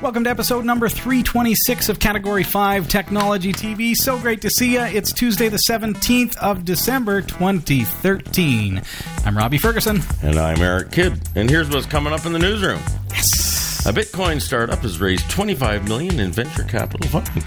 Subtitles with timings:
[0.00, 3.96] Welcome to episode number 326 of Category 5 Technology TV.
[3.96, 4.80] So great to see you.
[4.82, 8.80] It's Tuesday, the 17th of December, 2013.
[9.24, 10.00] I'm Robbie Ferguson.
[10.22, 11.20] And I'm Eric Kidd.
[11.34, 12.78] And here's what's coming up in the newsroom.
[13.10, 13.84] Yes.
[13.86, 17.42] A Bitcoin startup has raised 25 million in venture capital funding.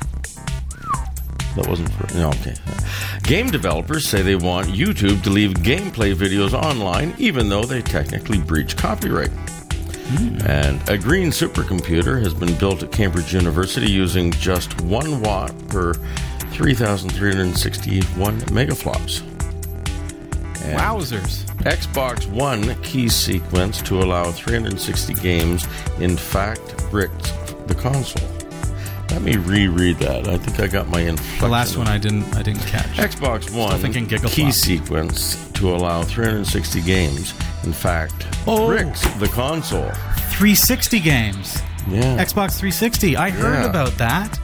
[1.55, 2.55] That wasn't for no, okay.
[3.23, 8.39] Game developers say they want YouTube to leave gameplay videos online, even though they technically
[8.39, 9.31] breach copyright.
[10.46, 15.93] And a green supercomputer has been built at Cambridge University using just one watt per
[16.51, 19.21] 3,361 megaflops.
[20.64, 21.46] And Wowzers.
[21.64, 25.65] Xbox One key sequence to allow 360 games,
[26.00, 27.34] in fact, bricked
[27.68, 28.28] the console.
[29.12, 30.28] Let me reread that.
[30.28, 31.39] I think I got my inflection.
[31.42, 32.86] The last one I didn't I didn't catch.
[32.98, 34.31] Xbox One thinking gigaflop.
[34.31, 38.67] key sequence to allow 360 games, in fact, Oh.
[38.67, 39.92] bricked the console.
[40.31, 41.61] 360 games.
[41.89, 42.23] Yeah.
[42.23, 43.17] Xbox 360.
[43.17, 43.70] I heard Yeah.
[43.70, 44.39] about that.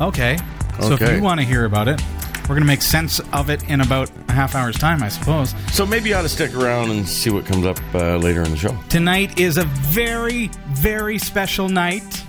[0.00, 0.38] Okay.
[0.80, 1.16] So if Okay.
[1.16, 2.02] you want to hear about it,
[2.42, 5.54] we're going to make sense of it in about a half hour's time, I suppose.
[5.72, 8.50] So maybe you ought to stick around and see what comes up uh, later in
[8.50, 8.76] the show.
[8.88, 12.22] Tonight is a very, very special night.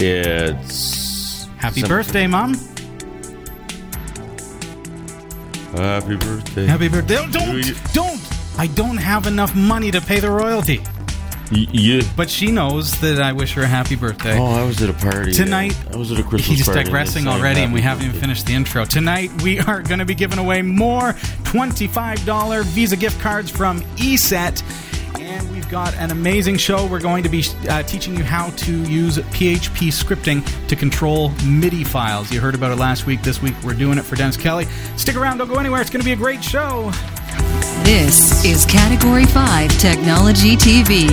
[0.00, 2.54] It's Happy some- birthday, Mom.
[5.76, 6.66] Happy birthday.
[6.66, 7.14] Happy birthday.
[7.16, 8.20] Don't, don't, don't.
[8.58, 10.80] I don't have enough money to pay the royalty.
[11.50, 12.02] Y- you.
[12.16, 14.36] But she knows that I wish her a happy birthday.
[14.38, 16.84] Oh, I was at a party Tonight- I was at a Christmas He's party.
[16.84, 18.84] digressing They already, and we haven't even finished the intro.
[18.84, 21.14] Tonight, we are going to be giving away more
[21.44, 24.62] $25 Visa gift cards from ESET.
[25.18, 26.86] And got an amazing show.
[26.86, 31.84] We're going to be uh, teaching you how to use PHP scripting to control MIDI
[31.84, 32.32] files.
[32.32, 33.22] You heard about it last week.
[33.22, 34.64] This week, we're doing it for Dennis Kelly.
[34.96, 35.80] Stick around, don't go anywhere.
[35.80, 36.90] It's going to be a great show.
[37.84, 41.08] This is Category 5 Technology TV.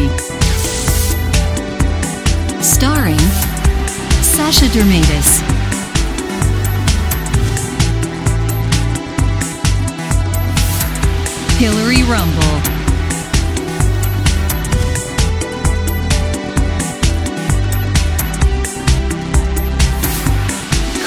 [2.62, 3.19] Starring
[4.22, 5.42] Sasha Dermatis,
[11.58, 12.84] Hillary Rumble,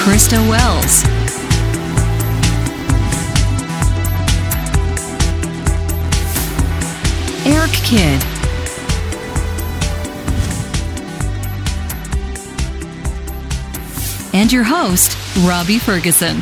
[0.09, 1.03] Krista Wells.
[7.45, 8.19] Eric Kidd.
[14.33, 15.15] And your host,
[15.45, 16.41] Robbie Ferguson.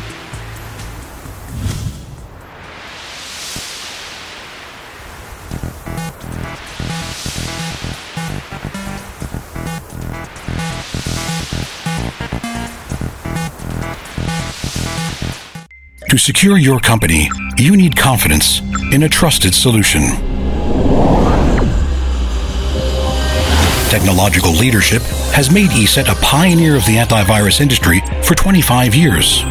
[16.18, 18.58] To secure your company, you need confidence
[18.92, 20.02] in a trusted solution.
[23.88, 29.42] Technological leadership has made ESET a pioneer of the antivirus industry for 25 years.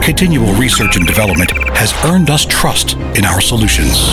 [0.00, 4.12] Continual research and development has earned us trust in our solutions.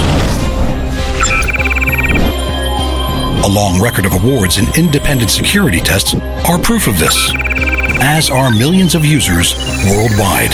[3.46, 6.16] A long record of awards and independent security tests
[6.50, 7.32] are proof of this,
[8.02, 10.52] as are millions of users worldwide.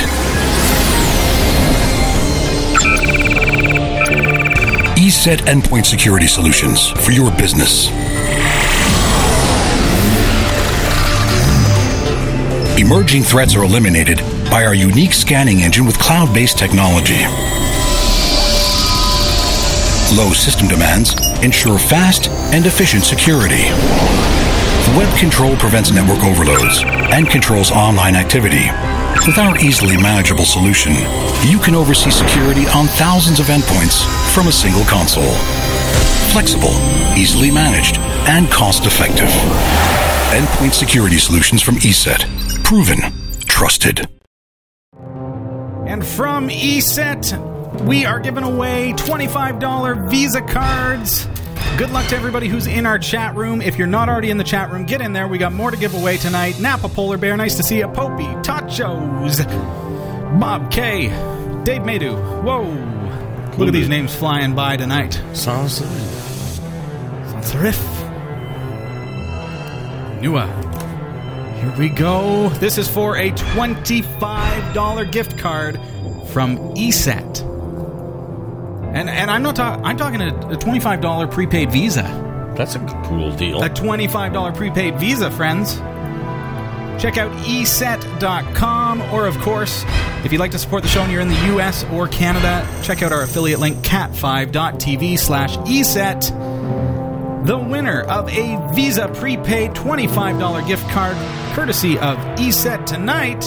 [4.97, 7.89] ESET Endpoint Security Solutions for your business.
[12.79, 14.17] Emerging threats are eliminated
[14.49, 17.21] by our unique scanning engine with cloud based technology.
[20.15, 23.63] Low system demands ensure fast and efficient security.
[24.97, 28.67] Web control prevents network overloads and controls online activity.
[29.25, 30.91] With our easily manageable solution,
[31.47, 34.03] you can oversee security on thousands of endpoints
[34.33, 35.31] from a single console.
[36.33, 36.75] Flexible,
[37.17, 39.29] easily managed, and cost effective.
[40.35, 42.25] Endpoint security solutions from ESET.
[42.65, 42.99] Proven,
[43.45, 44.05] trusted.
[45.87, 51.29] And from ESET, we are giving away $25 Visa cards.
[51.77, 53.61] Good luck to everybody who's in our chat room.
[53.61, 55.27] If you're not already in the chat room, get in there.
[55.27, 56.59] We got more to give away tonight.
[56.59, 57.87] Napa Polar Bear, nice to see you.
[57.87, 59.45] Popey, Tachos,
[60.39, 61.07] Bob K,
[61.63, 62.43] Dave Maydew.
[62.43, 63.57] Whoa.
[63.57, 65.21] Look at these names flying by tonight.
[65.33, 65.81] Sans
[67.41, 67.79] serif.
[70.21, 70.47] Nua.
[71.59, 72.49] Here we go.
[72.49, 75.79] This is for a $25 gift card
[76.31, 77.50] from ESET.
[78.93, 79.85] And and I'm not talking.
[79.85, 82.03] I'm talking a, a twenty-five dollar prepaid Visa.
[82.57, 83.61] That's a cool deal.
[83.63, 85.75] A twenty-five dollar prepaid Visa, friends.
[87.01, 89.83] Check out eset.com, or of course,
[90.23, 91.83] if you'd like to support the show and you're in the U.S.
[91.85, 96.21] or Canada, check out our affiliate link cat5.tv slash eset.
[97.47, 101.17] the winner of a Visa prepaid $25 gift card
[101.55, 103.43] courtesy of ESET tonight.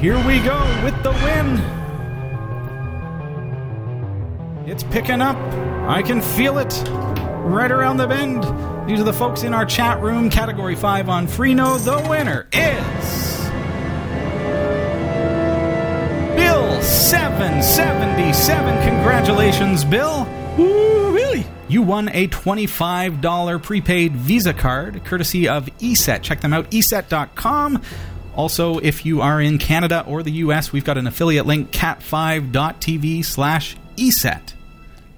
[0.00, 1.79] Here we go with the win.
[4.70, 5.36] It's picking up.
[5.88, 6.72] I can feel it
[7.42, 8.44] right around the bend.
[8.88, 11.84] These are the folks in our chat room, category 5 on Freenode.
[11.84, 13.40] The winner is.
[16.36, 18.88] Bill 777.
[18.88, 20.24] Congratulations, Bill.
[20.56, 21.44] Woo, really?
[21.66, 26.22] You won a $25 prepaid Visa card courtesy of ESET.
[26.22, 27.82] Check them out, eset.com.
[28.36, 33.24] Also, if you are in Canada or the US, we've got an affiliate link, cat5.tv
[33.24, 34.54] slash ESET.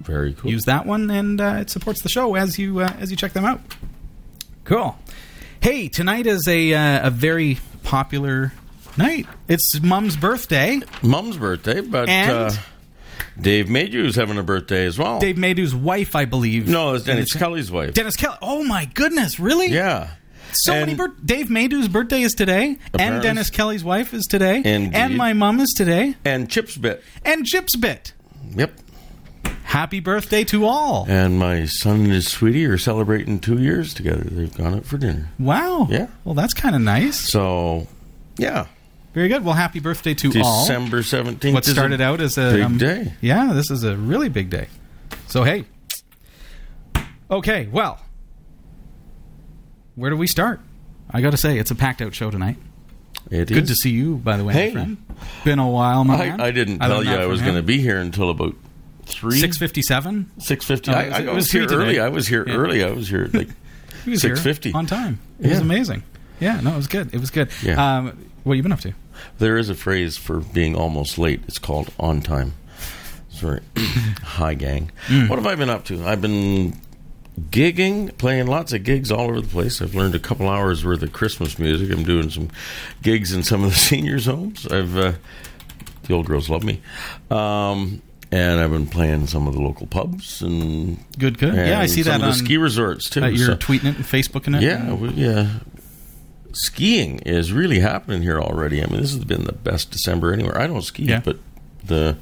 [0.04, 0.50] Very cool.
[0.50, 3.32] Use that one, and uh, it supports the show as you uh, as you check
[3.32, 3.60] them out.
[4.64, 4.96] Cool.
[5.60, 8.52] Hey, tonight is a uh, a very popular
[8.96, 9.26] night.
[9.48, 10.80] It's Mum's birthday.
[11.02, 12.30] Mum's birthday, but And?
[12.30, 12.50] uh,
[13.40, 15.18] Dave Mayhew's having a birthday as well.
[15.18, 16.68] Dave Maydew's wife, I believe.
[16.68, 17.94] No, it's Dennis Kelly's wife.
[17.94, 18.36] Dennis Kelly.
[18.42, 19.68] Oh my goodness, really?
[19.68, 20.10] yeah.
[20.54, 24.94] So many bir- Dave Maydew's birthday is today, and Dennis Kelly's wife is today, Indeed.
[24.94, 27.02] and my mum is today, And Chip's bit.
[27.24, 28.12] and Chip's bit.
[28.54, 28.70] Yep.
[29.72, 31.06] Happy birthday to all!
[31.08, 34.22] And my son and his sweetie are celebrating two years together.
[34.22, 35.30] They've gone out for dinner.
[35.38, 35.86] Wow.
[35.88, 36.08] Yeah.
[36.24, 37.18] Well, that's kind of nice.
[37.18, 37.86] So,
[38.36, 38.66] yeah.
[39.14, 39.42] Very good.
[39.42, 40.66] Well, happy birthday to all.
[40.66, 41.54] December 17th.
[41.54, 43.14] What started out as a big um, day.
[43.22, 44.68] Yeah, this is a really big day.
[45.28, 45.64] So hey.
[47.30, 47.98] Okay, well.
[49.94, 50.60] Where do we start?
[51.10, 52.58] I got to say, it's a packed out show tonight.
[53.30, 53.70] It Good is.
[53.70, 54.66] to see you, by the way, Hey.
[54.66, 54.96] my friend.
[55.44, 56.42] Been a while, my man.
[56.42, 58.54] I, I didn't I tell you I was going to be here until about
[59.12, 59.38] 3.
[59.38, 60.30] Six fifty-seven.
[60.38, 60.88] 6.50.
[60.94, 61.74] I, was- I was, was here today.
[61.74, 62.00] early.
[62.00, 62.54] I was here Yeah.
[62.54, 62.84] early.
[62.84, 63.48] I was here like
[64.04, 64.74] He 6:50.
[64.74, 65.20] on time.
[65.40, 66.02] It was amazing.
[66.40, 67.14] Yeah, no, it was good.
[67.14, 67.50] It was good.
[67.62, 67.98] Yeah.
[67.98, 68.06] Um,
[68.42, 68.92] what have you been up to?
[69.38, 71.42] There is a phrase for being almost late.
[71.46, 72.54] It's called on time.
[73.30, 73.60] Sorry.
[73.76, 74.90] Hi, gang.
[75.06, 75.28] Mm.
[75.28, 76.04] What have I been up to?
[76.04, 76.76] I've been
[77.50, 79.80] gigging, playing lots of gigs all over the place.
[79.80, 81.90] I've learned a couple hours worth of Christmas music.
[81.90, 82.48] I'm doing some
[83.02, 84.66] gigs in some of the seniors' homes.
[84.66, 85.12] I've uh,
[86.04, 86.82] the old girls love me,
[87.30, 91.54] um, and I've been playing some of the local pubs and Good, good.
[91.54, 92.28] Yeah, I see some that of on.
[92.30, 93.22] the ski resorts too.
[93.22, 94.62] uh, you're so- tweeting it and Facebooking it.
[94.62, 95.48] yeah, we, yeah.
[96.54, 98.82] Skiing is really happening here already.
[98.82, 100.58] I mean, this has been the best December anywhere.
[100.58, 101.20] I don't ski, Yeah.
[101.24, 101.38] but
[101.84, 102.16] the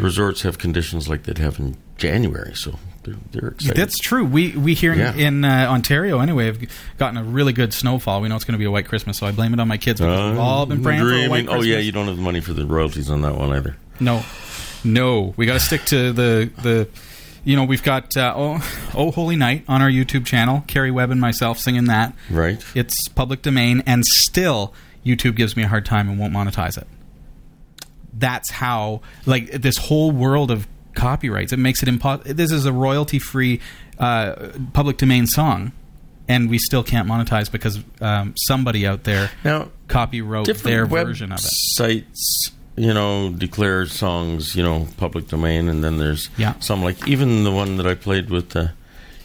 [0.00, 3.76] resorts have conditions like they'd have in January, so they're, they're excited.
[3.76, 4.24] That's true.
[4.24, 5.14] We we here in, Yeah.
[5.14, 6.58] in uh, Ontario anyway have
[6.98, 8.20] gotten a really good snowfall.
[8.20, 9.78] We know it's going to be a white Christmas, so I blame it on my
[9.78, 11.30] kids because we've all been praying for a dreaming.
[11.30, 11.64] white Christmas.
[11.64, 13.76] Oh yeah, you don't have the money for the royalties on that one either.
[14.00, 14.22] No,
[14.86, 16.88] no, we got to stick to the the.
[17.44, 20.64] You know, we've got uh, oh, oh Holy Night on our YouTube channel.
[20.66, 22.12] Carrie Webb and myself singing that.
[22.28, 22.60] Right.
[22.74, 24.74] It's public domain, and still
[25.04, 26.88] YouTube gives me a hard time and won't monetize it.
[28.12, 30.66] That's how like this whole world of
[30.96, 31.52] copyrights.
[31.52, 32.34] It makes it impossible.
[32.34, 33.60] This is a royalty free
[33.98, 35.70] uh, public domain song,
[36.26, 41.38] and we still can't monetize because um, somebody out there Now, copywrote their version of
[41.38, 41.44] it.
[41.44, 46.54] sites, you know, declare songs, you know, public domain, and then there's Yeah.
[46.60, 48.54] some like even the one that I played with.
[48.54, 48.68] Uh,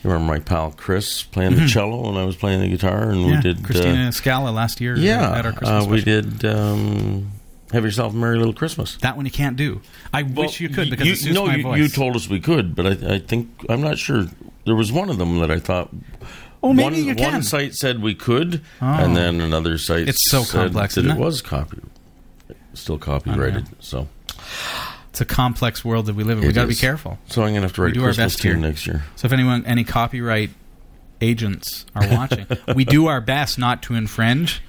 [0.03, 3.19] you remember my pal Chris playing the cello and I was playing the guitar, and
[3.19, 3.30] Mm-hmm.
[3.30, 4.95] Yeah, we did Christina Uh, Scala last year.
[4.98, 6.44] yeah, at our Christmas uh, we did.
[6.45, 7.31] Um,
[7.71, 8.98] have yourself a merry little Christmas.
[8.98, 9.80] That one you can't do.
[10.13, 11.80] I wish you could because you, it suits no, my you, voice.
[11.80, 14.25] you told us we could, but I, I think I'm not sure.
[14.65, 15.89] There was one of them that I thought.
[16.63, 17.33] Oh, maybe one, you can.
[17.33, 18.85] One site said we could, Oh.
[18.87, 21.18] and then another site It's so said complex, that it it?
[21.18, 21.78] was copy,
[22.73, 23.68] still copyrighted.
[23.80, 24.07] So,
[25.09, 26.47] It's a complex world that we live in.
[26.47, 27.19] we got to be careful.
[27.28, 28.56] so I'm gonna have to write do a our best here.
[28.56, 29.04] next year.
[29.16, 30.51] So if anyone, any copyright
[31.19, 34.61] agents are watching, we do our best not to infringe.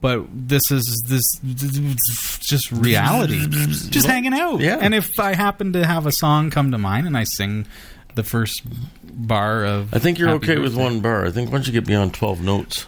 [0.00, 4.60] But this is this, this just reality, just hanging out.
[4.60, 4.78] yeah.
[4.80, 7.66] And if I happen to have a song come to mind and I sing
[8.14, 8.62] the first
[9.02, 11.26] bar of, I think you're Happy okay with one bar.
[11.26, 12.86] I think once you get beyond 12 notes,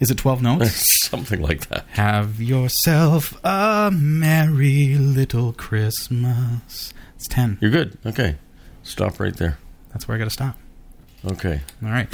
[0.00, 0.84] Is it twelve notes?
[1.08, 1.86] something like that.
[1.90, 6.92] Have yourself a merry little Christmas.
[7.16, 7.58] It's 10.
[7.60, 7.98] You're good.
[8.06, 8.36] Okay,
[8.84, 9.58] stop right there.
[9.90, 10.56] That's where I got to stop.
[11.24, 11.60] Okay.
[11.82, 12.08] All right.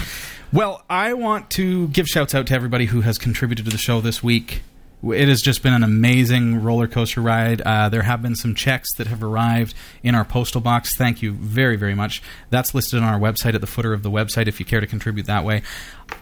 [0.52, 4.00] Well, I want to give shouts out to everybody who has contributed to the show
[4.00, 4.62] this week.
[5.02, 7.60] It has just been an amazing roller coaster ride.
[7.60, 10.96] Uh, there have been some checks that have arrived in our postal box.
[10.96, 12.22] Thank you very, very much.
[12.48, 14.86] That's listed on our website at the footer of the website if you care to
[14.86, 15.62] contribute that way.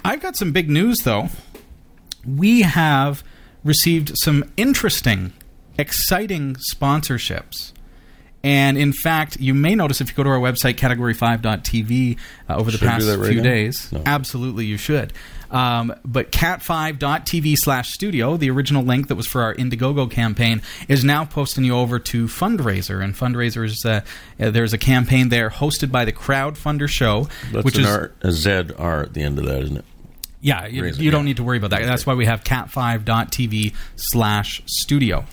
[0.04, 1.28] I've got some big news, though.
[2.26, 3.23] We have
[3.64, 5.33] received some interesting,
[5.79, 7.73] exciting sponsorships.
[8.45, 12.19] And in fact, you may notice if you go to our website, category5.tv,
[12.50, 13.43] uh, over the Should past right few now?
[13.45, 14.02] days, No.
[14.05, 15.12] absolutely you should.
[15.52, 21.05] Um, but cat5.tv slash studio, the original link that was for our Indiegogo campaign, is
[21.05, 23.00] now posting you over to Fundrazr.
[23.05, 24.00] And Fundrazr is, uh,
[24.41, 28.33] uh, there's a campaign there hosted by the Crowdfunder Show, That's which is R, a
[28.33, 29.85] Z R at the end of that, isn't it?
[30.42, 31.26] Yeah, you, you don't yeah.
[31.28, 31.82] need to worry about that.
[31.82, 35.25] That's why we have cat5.tv slash studio.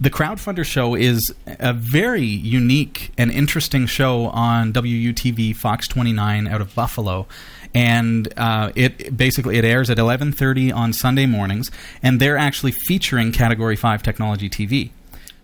[0.00, 6.60] The Crowdfunder show is a very unique and interesting show on WUTV Fox 29 out
[6.60, 7.28] of Buffalo.
[7.72, 11.70] And uh, it basically it airs at 11:30 on Sunday mornings,
[12.02, 14.90] and they're actually featuring Category Five Technology TV.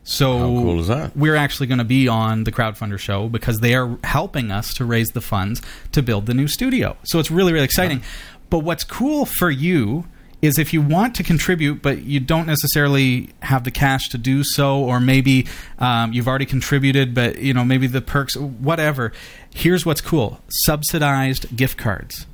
[0.02, 1.14] So How cool is that?
[1.17, 4.87] we're actually going to be on the crowdfunder show because they are helping us to
[4.87, 5.61] raise the funds
[5.93, 6.97] to build the new studio.
[7.05, 8.02] So it's really really exciting.
[8.50, 10.07] But what's cool for you
[10.40, 14.45] is if you want to contribute, but you don't necessarily have the cash to do
[14.45, 15.47] so, or maybe
[15.78, 19.12] um, you've already contributed, but you know maybe the perks, whatever.
[19.52, 22.26] Here's what's cool: subsidized gift cards.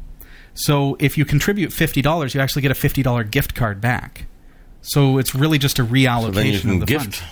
[0.53, 4.27] So if you contribute fifty dollars, you actually get a fifty dollar gift card back.
[4.83, 7.23] So it's really just a reallocation So of can the gift funds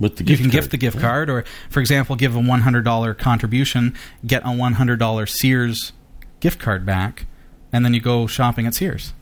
[0.00, 0.52] with the you can card.
[0.52, 3.94] gift the gift card or for example give a $100 contribution
[4.26, 5.92] get a $100 sears
[6.40, 7.26] gift card back
[7.72, 9.12] and then you go shopping at sears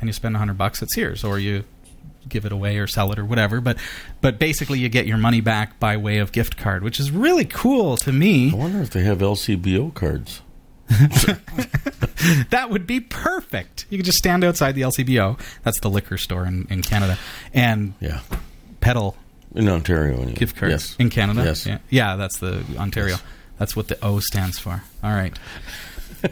[0.00, 1.64] and you spend 100 bucks at sears or you
[2.28, 3.76] give it away or sell it or whatever but
[4.22, 7.44] but basically you get your money back by way of gift card which is really
[7.44, 10.40] cool to me I wonder if they have LCBO cards.
[12.50, 16.46] that would be perfect you could just stand outside the lcbo that's the liquor store
[16.46, 17.18] in, in canada
[17.52, 18.20] and Yeah,
[18.80, 19.16] pedal
[19.54, 20.16] in Ontario.
[20.16, 20.32] Anyway.
[20.34, 20.96] gift cards Yes.
[20.98, 21.44] in Canada.
[21.44, 21.64] Yes.
[21.64, 21.78] Yeah.
[21.88, 23.18] yeah, that's the Ontario.
[23.56, 24.82] That's what the O stands for.
[25.00, 25.38] All right.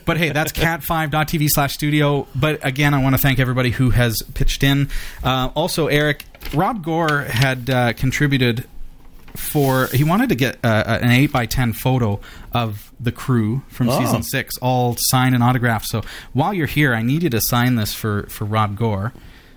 [0.04, 2.26] But hey, that's cat5.tv slash studio.
[2.34, 4.88] But again, I want to thank everybody who has pitched in.
[5.22, 8.64] Uh, also, Eric, Rob Gore had uh, contributed
[9.36, 12.20] for, he wanted to get uh, an 8 by 10 photo
[12.52, 13.98] of the crew from Oh.
[13.98, 15.86] season six, all signed and autographed.
[15.86, 19.12] So while you're here, I need you to sign this for, for Rob Gore.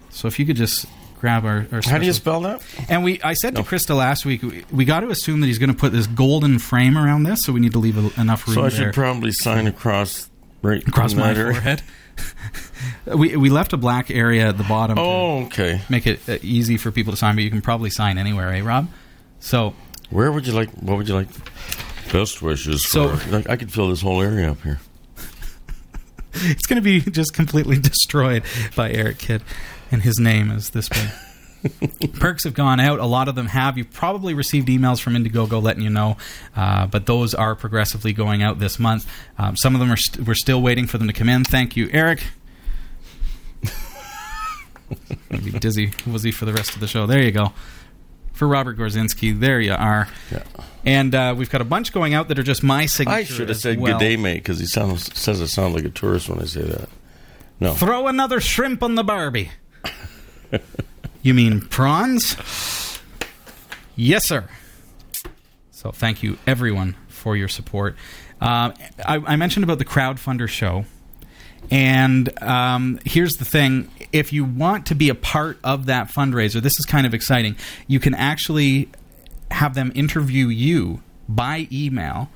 [0.09, 0.85] So if you could just
[1.25, 2.61] grab our, our How do you spell that?
[2.87, 5.57] and we, I said to Krista last week, we, we got to assume that he's
[5.57, 8.47] going to put this golden frame around this, so we need to leave a, enough
[8.47, 10.29] room So I there should probably sign across
[10.61, 11.53] right across my area.
[11.53, 11.81] forehead.
[13.17, 15.81] we we left a black area at the bottom Oh, okay.
[15.89, 18.61] make it uh, easy for people to sign, but you can probably sign anywhere, eh,
[18.61, 18.87] Rob?
[19.39, 19.73] So
[20.11, 20.69] Where would you like?
[20.73, 21.27] What would you like?
[22.13, 22.87] Best wishes.
[22.87, 24.79] So- for, like, I could fill this whole area up here.
[26.33, 28.43] it's going to be just completely destroyed
[28.75, 29.41] by Eric Kidd,
[29.91, 31.09] and his name is this big.
[32.13, 32.99] Perks have gone out.
[32.99, 33.77] A lot of them have.
[33.77, 36.17] You've probably received emails from Indiegogo letting you know,
[36.55, 39.07] uh, but those are progressively going out this month.
[39.37, 41.43] Um, some of them are st- we're still waiting for them to come in.
[41.43, 42.23] Thank you, Eric.
[45.29, 47.07] Be dizzy, woozy for the rest of the show.
[47.07, 47.53] There you go.
[48.33, 50.07] For Robert Gorzinski, there you are.
[50.31, 50.43] Yeah.
[50.83, 53.17] And uh, we've got a bunch going out that are just my signature.
[53.17, 53.97] I should have said well.
[53.97, 56.61] good day, mate, because he sounds says I sound like a tourist when I say
[56.61, 56.89] that.
[57.59, 59.51] No, Throw another shrimp on the Barbie.
[61.21, 62.35] You mean prawns?
[63.95, 64.49] Yes, sir.
[65.71, 67.95] So thank you, everyone, for your support.
[68.41, 68.71] Uh,
[69.05, 70.85] I, I mentioned about the crowdfunder show.
[71.71, 76.61] And um, here's the thing if you want to be a part of that fundraiser,
[76.61, 77.55] this is kind of exciting.
[77.87, 78.89] You can actually
[79.51, 82.29] have them interview you by email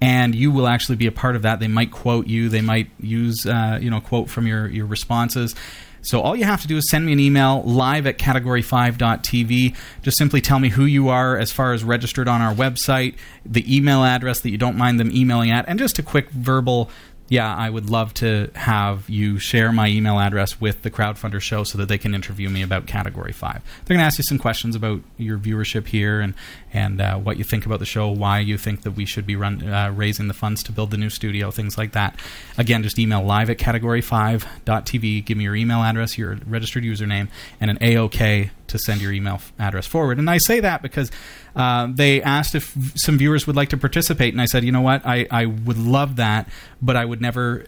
[0.00, 2.90] and you will actually be a part of that they might quote you they might
[3.00, 5.54] use uh, you know quote from your, your responses
[6.02, 10.18] so all you have to do is send me an email live at category5.tv just
[10.18, 13.14] simply tell me who you are as far as registered on our website
[13.46, 16.90] the email address that you don't mind them emailing at and just a quick verbal
[17.32, 21.64] yeah, I would love to have you share my email address with the Crowdfunder show
[21.64, 23.62] so that they can interview me about Category 5.
[23.86, 26.34] They're going to ask you some questions about your viewership here and,
[26.74, 29.34] and uh, what you think about the show, why you think that we should be
[29.34, 32.20] run, uh, raising the funds to build the new studio, things like that.
[32.58, 37.70] Again, just email live at category5.tv, give me your email address, your registered username, and
[37.70, 40.18] an AOK to send your email address forward.
[40.18, 41.10] And I say that because
[41.54, 44.80] uh, they asked if some viewers would like to participate, and I said, you know
[44.82, 46.48] what, I, I would love that,
[46.80, 47.66] but I would never,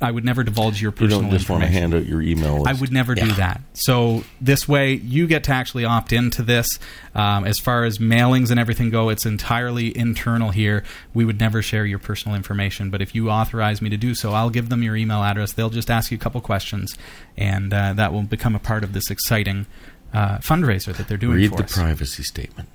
[0.00, 1.92] I would never divulge your you personal don't just want to information.
[1.92, 2.64] hand out your email.
[2.66, 3.60] I would never do that.
[3.74, 6.80] So this way, you get to actually opt into this.
[7.14, 10.84] Um, as far as mailings and everything go, it's entirely internal here.
[11.14, 12.90] We would never share your personal information.
[12.90, 15.52] But if you authorize me to do so, I'll give them your email address.
[15.52, 16.96] They'll just ask you a couple questions,
[17.36, 19.66] and uh, that will become a part of this exciting
[20.12, 21.74] uh, fundraiser that they're doing Read for the us.
[21.74, 22.68] privacy statement.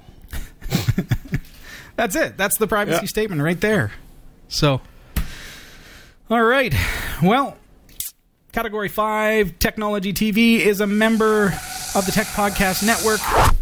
[1.96, 2.38] That's it.
[2.38, 3.08] That's the privacy Yeah.
[3.08, 3.92] statement right there.
[4.48, 4.82] So,
[6.30, 6.74] all right.
[7.22, 7.58] Well,
[8.52, 11.46] Category 5 Technology TV is a member
[11.96, 13.20] of the Tech Podcast Network.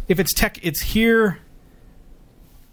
[0.08, 1.40] If it's tech, it's here.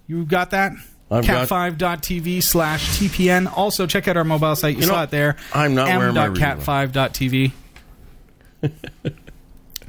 [0.07, 0.73] You got that?
[1.11, 3.51] I've got- cat5.tv slash TPN.
[3.57, 4.75] Also, check out our mobile site.
[4.77, 5.37] You, You know, saw it there.
[5.55, 7.53] I'm not wearing my m.cat5.tv.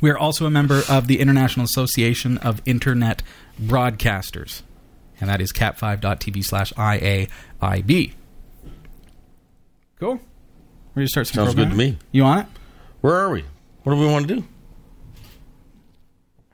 [0.01, 3.23] we are also a member of the International Association of Internet
[3.61, 4.61] Broadcasters.
[5.19, 8.13] And that is cat5.tv slash IAIB.
[9.99, 10.19] Cool.
[10.95, 11.97] Ready to start some Sounds good to me.
[12.11, 12.45] You on it?
[13.01, 13.43] Where are we?
[13.83, 14.43] What do we want to do?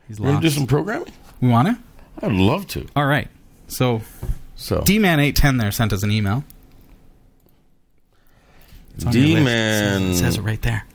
[0.07, 1.11] He's We want to do some programming?
[1.41, 1.77] We want to?
[2.25, 2.87] I'd love to.
[2.95, 3.27] All right.
[3.67, 4.01] So
[4.55, 6.43] So, D-Man810 there sent us an email.
[8.95, 9.35] It's on your list.
[9.37, 10.01] D-Man.
[10.03, 10.85] It says it right there.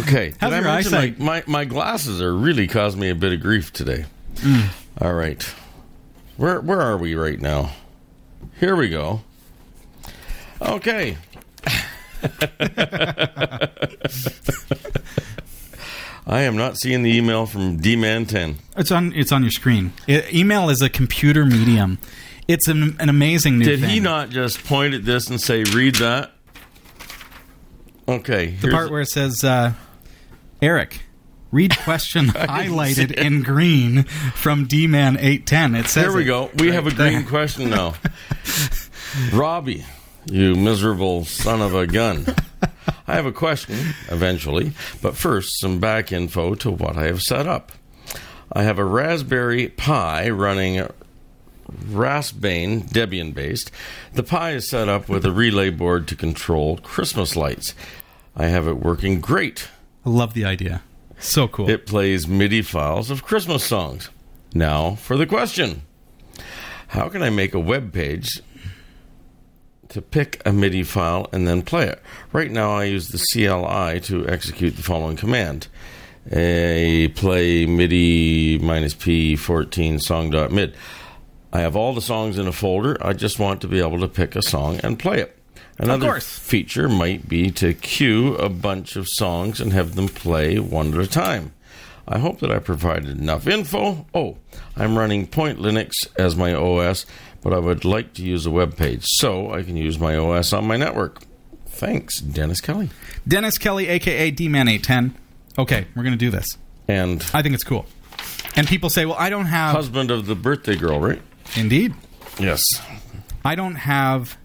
[0.00, 0.34] Okay.
[0.40, 1.18] How's Did I your mention eyesight?
[1.18, 4.04] My, my, my glasses are really causing me a bit of grief today.
[4.36, 4.68] Mm.
[5.00, 5.42] All right.
[6.36, 7.72] Where, where are we right now?
[8.58, 9.22] Here we go.
[10.60, 11.16] Okay.
[16.26, 18.56] I am not seeing the email from D-Man 10.
[18.76, 19.12] It's on.
[19.14, 19.92] It's on your screen.
[20.06, 21.98] E- email is a computer medium.
[22.46, 23.90] It's an, an amazing new Did thing.
[23.90, 26.32] he not just point at this and say, read that?
[28.08, 28.48] Okay.
[28.60, 29.72] The part where it says, uh,
[30.62, 31.02] "Eric,
[31.50, 36.04] read question highlighted in green from D-Man 810." It says.
[36.04, 36.50] There we go.
[36.56, 37.22] We right have a there.
[37.28, 37.94] question now.
[39.32, 39.84] Robbie,
[40.26, 42.26] you miserable son of a gun.
[43.06, 43.76] I have a question
[44.08, 47.72] eventually, but first, some back info to what I have set up.
[48.52, 50.86] I have a Raspberry Pi running
[51.70, 53.70] Raspbian Debian based.
[54.12, 57.74] The Pi is set up with a relay board to control Christmas lights.
[58.36, 59.68] I have it working great.
[60.04, 60.82] I love the idea.
[61.18, 61.68] So cool.
[61.68, 64.10] It plays MIDI files of Christmas songs.
[64.54, 65.82] Now for the question
[66.88, 68.40] How can I make a web page
[69.88, 72.02] to pick a MIDI file and then play it?
[72.32, 75.68] Right now, I use the CLI to execute the following command
[76.30, 80.74] aplaymidi minus P14 song.mid.
[81.52, 82.96] I have all the songs in a folder.
[83.04, 85.39] I just want to be able to pick a song and play it.
[85.80, 90.92] Another feature might be to cue a bunch of songs and have them play one
[90.92, 91.52] at a time.
[92.06, 94.04] I hope that I provided enough info.
[94.12, 94.36] Oh,
[94.76, 97.06] I'm running Point Linux as my OS,
[97.42, 100.52] but I would like to use a web page so I can use my OS
[100.52, 101.22] on my network.
[101.66, 102.90] Thanks, Dennis Kelly.
[103.26, 105.18] Dennis Kelly, aka D-Man 810.
[105.58, 106.58] Okay, we're gonna do this.
[106.88, 107.86] And I think it's cool.
[108.54, 111.22] And people say, "Well, I don't have." husband of the birthday girl, right?
[111.56, 111.94] Indeed.
[112.38, 112.62] Yes.
[113.44, 114.36] I don't have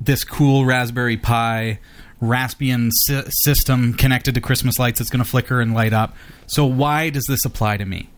[0.00, 1.78] this cool Raspberry Pi
[2.20, 6.16] Raspbian sy- system connected to Christmas lights that's going to flicker and light up.
[6.46, 8.10] So why does this apply to me?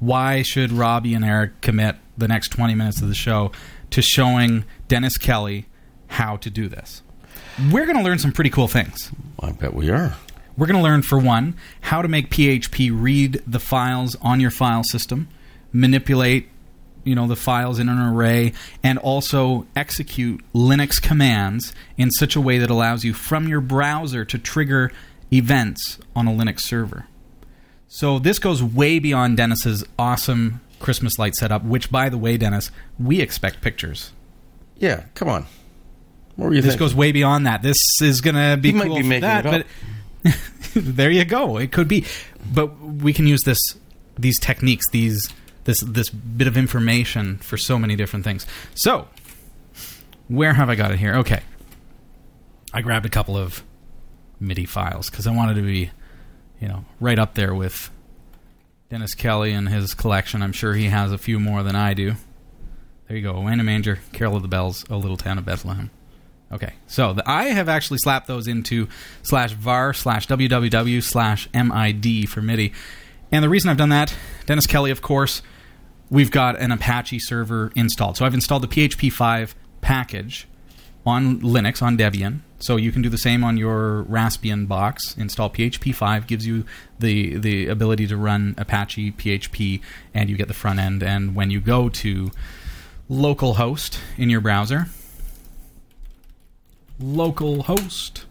[0.00, 3.52] Why should Robbie and Eric commit the next 20 minutes of the show
[3.90, 5.66] to showing Dennis Kelly
[6.08, 7.02] how to do this?
[7.70, 9.12] We're going to learn some pretty cool things.
[9.40, 10.16] I bet we are.
[10.56, 14.50] We're going to learn, for one, how to make PHP read the files on your
[14.50, 15.28] file system,
[15.72, 16.48] manipulate,
[17.04, 22.40] you know, the files in an array, and also execute Linux commands in such a
[22.40, 24.92] way that allows you from your browser to trigger
[25.32, 27.06] events on a Linux server.
[27.88, 32.70] So this goes way beyond Dennis's awesome Christmas light setup, which, by the way, Dennis,
[32.98, 34.12] we expect pictures.
[34.78, 35.46] Yeah, come on.
[36.36, 36.86] What were you This thinking?
[36.86, 37.62] goes way beyond that.
[37.62, 39.66] This is going to be might cool be for making that, it up.
[40.24, 40.36] but
[40.74, 41.58] there you go.
[41.58, 42.04] It could be,
[42.52, 43.58] but we can use this
[44.18, 45.28] these techniques, these
[45.64, 48.46] this this bit of information for so many different things.
[48.74, 49.08] So,
[50.28, 51.14] where have I got it here?
[51.16, 51.42] Okay,
[52.72, 53.62] I grabbed a couple of
[54.40, 55.90] MIDI files because I wanted to be,
[56.60, 57.90] you know, right up there with
[58.90, 60.42] Dennis Kelly and his collection.
[60.42, 62.14] I'm sure he has a few more than I do.
[63.08, 63.32] There you go.
[63.32, 65.90] Away in a Manger, Carol of the Bells, O Little Town of Bethlehem.
[66.50, 68.88] Okay, so the, I have actually slapped those into
[69.22, 72.72] slash var slash www slash mid for MIDI.
[73.30, 75.40] And the reason I've done that, Dennis Kelly, of course,
[76.12, 78.18] we've got an Apache server installed.
[78.18, 80.46] So I've installed the PHP 5 package
[81.06, 82.40] on Linux, on Debian.
[82.60, 85.16] So you can do the same on your Raspbian box.
[85.16, 86.64] Install PHP 5 gives you
[87.00, 89.80] the the ability to run Apache PHP,
[90.14, 91.02] and you get the front end.
[91.02, 92.30] And when you go to
[93.10, 94.86] localhost in your browser,
[97.00, 98.24] localhost,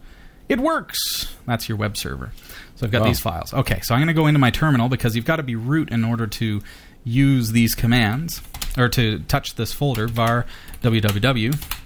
[0.48, 1.34] it works.
[1.46, 2.32] That's your web server.
[2.76, 3.08] So I've got Wow.
[3.08, 3.52] these files.
[3.52, 5.90] Okay, so I'm going to go into my terminal because you've got to be root
[5.90, 6.62] in order to
[7.04, 8.40] use these commands
[8.76, 10.46] or to touch this folder var
[10.82, 11.78] www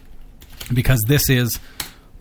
[0.72, 1.58] because this is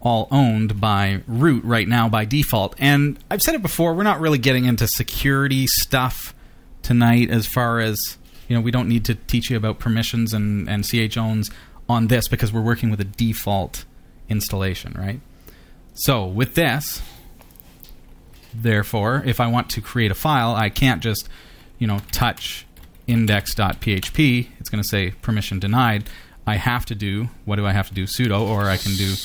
[0.02, 2.76] all owned by root right now by default.
[2.78, 6.36] And I've said it before, we're not really getting into security stuff
[6.84, 10.70] tonight as far as, you know, we don't need to teach you about permissions and,
[10.70, 11.50] and chowns
[11.90, 13.86] on this because we're working with a default
[14.30, 15.20] installation, right?
[15.96, 17.02] So with this,
[18.54, 21.28] therefore, if I want to create a file, I can't just,
[21.80, 22.65] you know, touch
[23.08, 26.06] index.php, it's going to say permission denied.
[26.48, 28.06] I have to do, what do I have to do?
[28.06, 29.16] sudo, or I can do,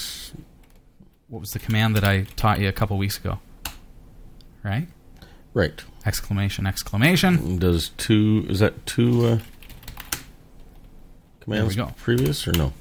[1.28, 3.38] what was the command that I taught you a couple weeks ago?
[4.62, 4.88] Right?
[5.52, 5.82] Right.
[6.06, 7.58] Exclamation, exclamation.
[7.58, 9.38] Does two, is that two uh,
[11.40, 11.92] commands go.
[11.98, 12.72] previous or no?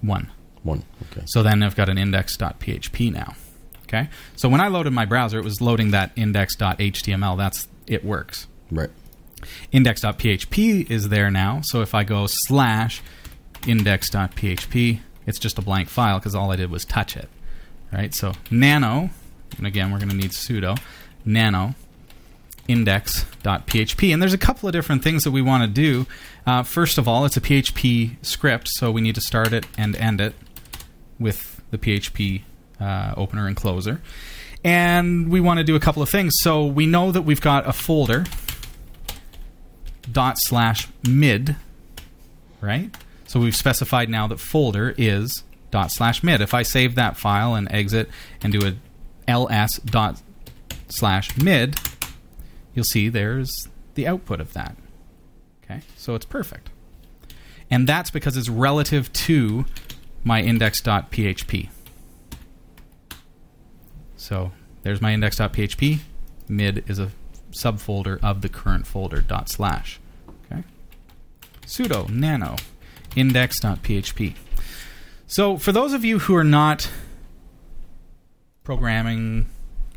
[0.00, 0.30] One.
[0.62, 0.84] One.
[1.10, 1.22] Okay.
[1.26, 3.34] So then I've got an index.php now.
[3.84, 4.08] Okay?
[4.36, 7.36] So when I loaded my browser, it was loading that index.html.
[7.36, 8.46] That's it works.
[8.70, 8.90] Right.
[9.72, 11.60] Index.php is there now.
[11.62, 13.02] So if I go slash
[13.66, 17.28] index.php, it's just a blank file because all I did was touch it.
[17.92, 18.14] Right?
[18.14, 19.10] So nano,
[19.56, 20.78] and again, we're going to need sudo,
[21.24, 21.74] nano
[22.68, 24.12] index.php.
[24.12, 26.06] And there's a couple of different things that we want to do.
[26.46, 29.96] Uh, first of all, it's a PHP script, so we need to start it and
[29.96, 30.34] end it
[31.18, 32.42] with the PHP
[32.78, 34.00] uh, opener and closer.
[34.62, 36.34] And we want to do a couple of things.
[36.40, 38.26] So we know that we've got a folder
[40.10, 41.56] dot slash mid,
[42.60, 42.94] right?
[43.26, 46.40] So we've specified now that folder is dot slash mid.
[46.40, 48.08] If I save that file and exit
[48.42, 50.22] and do a ls dot
[50.88, 51.78] slash mid,
[52.74, 54.76] you'll see there's the output of that.
[55.64, 56.70] Okay, so it's perfect.
[57.70, 59.66] And that's because it's relative to
[60.24, 61.68] my index.php.
[64.16, 65.98] So there's my index.php.
[66.48, 67.10] Mid is a
[67.52, 70.00] subfolder of the current folder dot slash.
[70.50, 70.64] Okay.
[71.66, 72.56] sudo nano
[73.16, 74.34] index.php.
[75.26, 76.90] So for those of you who are not
[78.64, 79.46] programming,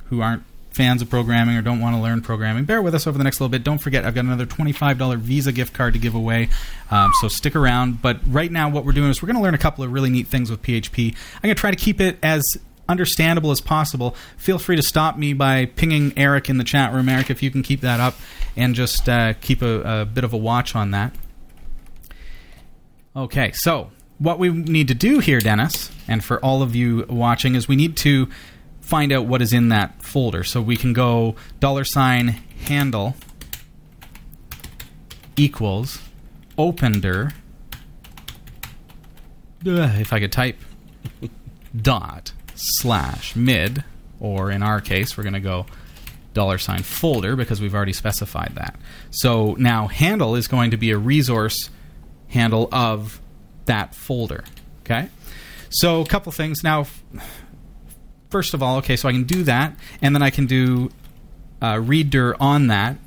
[0.06, 3.18] who aren't fans of programming or don't want to learn programming, bear with us over
[3.18, 3.64] the next little bit.
[3.64, 6.50] Don't forget, I've got another $25 Visa gift card to give away,
[6.90, 8.02] um, so stick around.
[8.02, 10.10] But right now, what we're doing is we're going to learn a couple of really
[10.10, 11.16] neat things with PHP.
[11.36, 12.44] I'm going to try to keep it as
[12.92, 14.16] understandable as possible.
[14.38, 17.10] Feel free to stop me by pinging Eric in the chat room.
[17.10, 18.16] Eric, if you can keep that up
[18.56, 21.16] and just uh, keep a, a bit of a watch on that.
[23.16, 27.56] Okay, so what we need to do here, Dennis, and for all of you watching,
[27.56, 28.30] is we need to
[28.80, 30.44] find out what is in that folder.
[30.44, 33.16] So we can go dollar sign handle
[35.38, 36.00] equals
[36.58, 37.34] opendir.
[39.66, 40.58] Ugh, If I could type
[41.82, 43.84] dot slash mid,
[44.20, 45.66] or in our case, we're going to go
[46.34, 48.80] dollar sign folder because we've already specified that.
[49.10, 51.70] So now handle is going to be a resource
[52.30, 53.20] handle of
[53.66, 54.44] that folder.
[54.82, 55.10] Okay?
[55.70, 56.64] So a couple things.
[56.64, 56.88] Now,
[58.30, 60.90] first of all, okay, so I can do that, and then I can do
[61.62, 62.98] uh, readdir on that.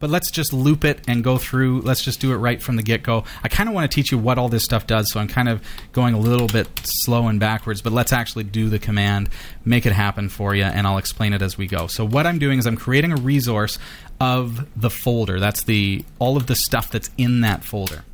[0.00, 1.80] But let's just loop it and go through.
[1.80, 3.24] Let's just do it right from the get go.
[3.42, 5.48] I kind of want to teach you what all this stuff does, so I'm kind
[5.48, 9.28] of going a little bit slow and backwards, but let's actually do the command,
[9.64, 11.86] make it happen for you, and I'll explain it as we go.
[11.86, 13.78] So, what I'm doing is I'm creating a resource
[14.20, 15.40] of the folder.
[15.40, 18.04] That's the all of the stuff that's in that folder.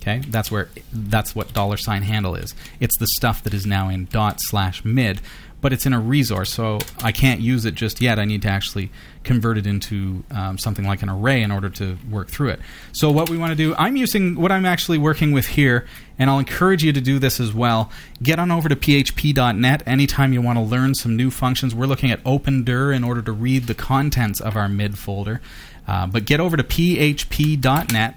[0.00, 2.54] Okay, that's where that's what dollar sign handle is.
[2.80, 5.20] It's the stuff that is now in dot slash mid,
[5.62, 8.18] but it's in a resource, so I can't use it just yet.
[8.18, 8.90] I need to actually
[9.22, 12.60] convert it into um, something like an array in order to work through it.
[12.92, 15.86] So what we want to do, I'm using what I'm actually working with here,
[16.18, 17.90] and I'll encourage you to do this as well.
[18.22, 21.74] Get on over to php.net anytime you want to learn some new functions.
[21.74, 25.40] We're looking at opendir in order to read the contents of our mid folder,
[25.86, 28.16] uh, but get over to php.net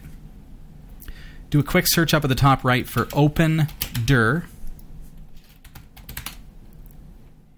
[1.55, 4.43] do a quick search up at the top right for opendir.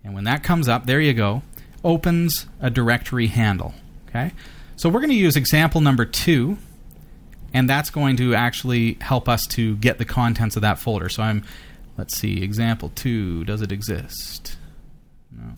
[0.08, 1.42] And when that comes up, there you go,
[1.84, 3.74] opens a directory handle.
[4.08, 4.32] Okay?
[4.78, 6.58] So we're going to use example number two,
[7.54, 11.10] and that's going to actually help us to get the contents of that folder.
[11.10, 11.44] So I'm,
[11.98, 14.56] let's see, example two, does it exist?
[15.30, 15.58] No.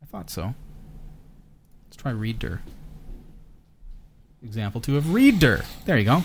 [0.00, 0.54] I thought so.
[1.88, 2.60] Let's try readdir.
[4.44, 5.64] Example two of readdir.
[5.86, 6.22] There you go.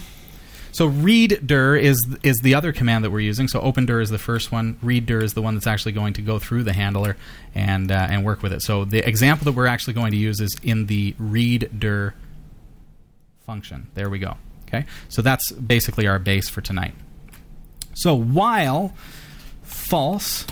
[0.75, 3.47] So readdir is is the other command that we're using.
[3.47, 4.75] So opendir is the first one.
[4.83, 7.15] Readdir is the one that's actually going to go through the handler
[7.53, 8.61] and uh, and work with it.
[8.61, 12.11] So the example that we're actually going to use is in the readdir
[13.45, 13.87] function.
[13.93, 14.35] There we go.
[14.67, 14.83] Okay.
[15.07, 16.93] So that's basically our base for tonight.
[17.93, 18.93] So while
[19.63, 20.45] false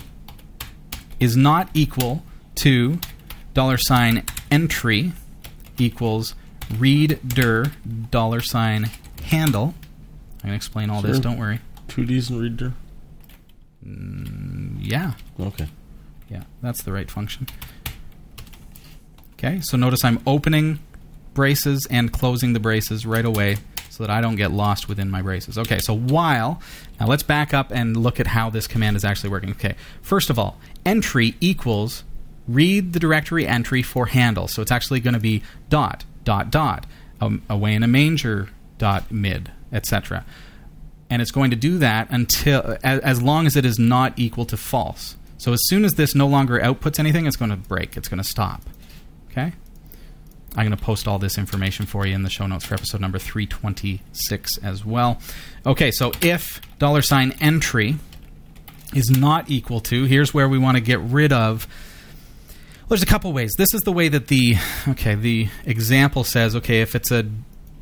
[1.20, 2.24] is not equal
[2.56, 2.98] to
[3.54, 5.12] dollar sign entry
[5.78, 6.34] equals
[6.70, 7.74] readdir
[8.10, 8.90] dollar sign
[9.26, 9.74] handle.
[10.44, 11.20] I can explain all this.
[11.20, 11.60] Don't worry.
[11.88, 12.74] Two D's and readdir.
[14.82, 15.68] Yeah, Okay.
[16.30, 17.48] yeah, that's the right function.
[19.34, 20.80] Okay, so notice I'm opening
[21.34, 23.58] braces and closing the braces right away
[23.90, 25.58] so that I don't get lost within my braces.
[25.58, 26.62] Okay, so while,
[27.00, 29.52] now let's back up and look at how this command is actually working.
[29.52, 32.04] Okay, first of all, entry equals
[32.48, 34.48] read the directory entry for handle.
[34.48, 36.86] So it's actually going to be dot dot dot
[37.22, 40.26] um, away in a manger dot mid etc.
[41.10, 44.46] And it's going to do that until as, as long as it is not equal
[44.46, 45.16] to false.
[45.38, 47.98] So as soon as this no longer outputs anything, it's going to break.
[47.98, 48.62] It's going to stop.
[49.30, 49.54] Okay.
[50.56, 53.02] I'm going to post all this information for you in the show notes for episode
[53.02, 55.20] number 326 as well.
[55.66, 57.96] Okay, so if dollar sign entry
[58.94, 61.68] is not equal to, here's where we want to get rid of.
[62.82, 63.56] Well, there's a couple ways.
[63.58, 64.58] This is the way that the
[64.90, 66.56] okay the example says.
[66.56, 67.26] Okay, if it's a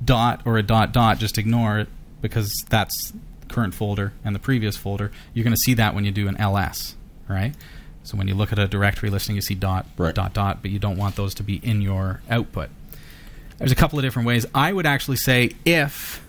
[0.03, 1.87] dot or a dot dot, just ignore it
[2.21, 3.13] because that's
[3.47, 5.11] current folder and the previous folder.
[5.33, 6.95] You're going to see that when you do an ls,
[7.27, 7.53] right?
[8.03, 10.15] So when you look at a directory listing, you see dot Right.
[10.15, 12.69] dot dot, but you don't want those to be in your output.
[13.57, 14.45] There's a couple of different ways.
[14.55, 16.25] I would actually say if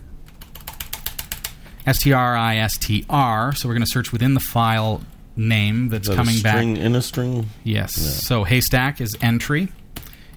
[1.86, 5.00] stristr, so we're going to search within the file
[5.34, 6.56] name that's that coming a back.
[6.56, 7.48] string in a string?
[7.64, 7.94] Yes.
[7.94, 9.68] So haystack is entry,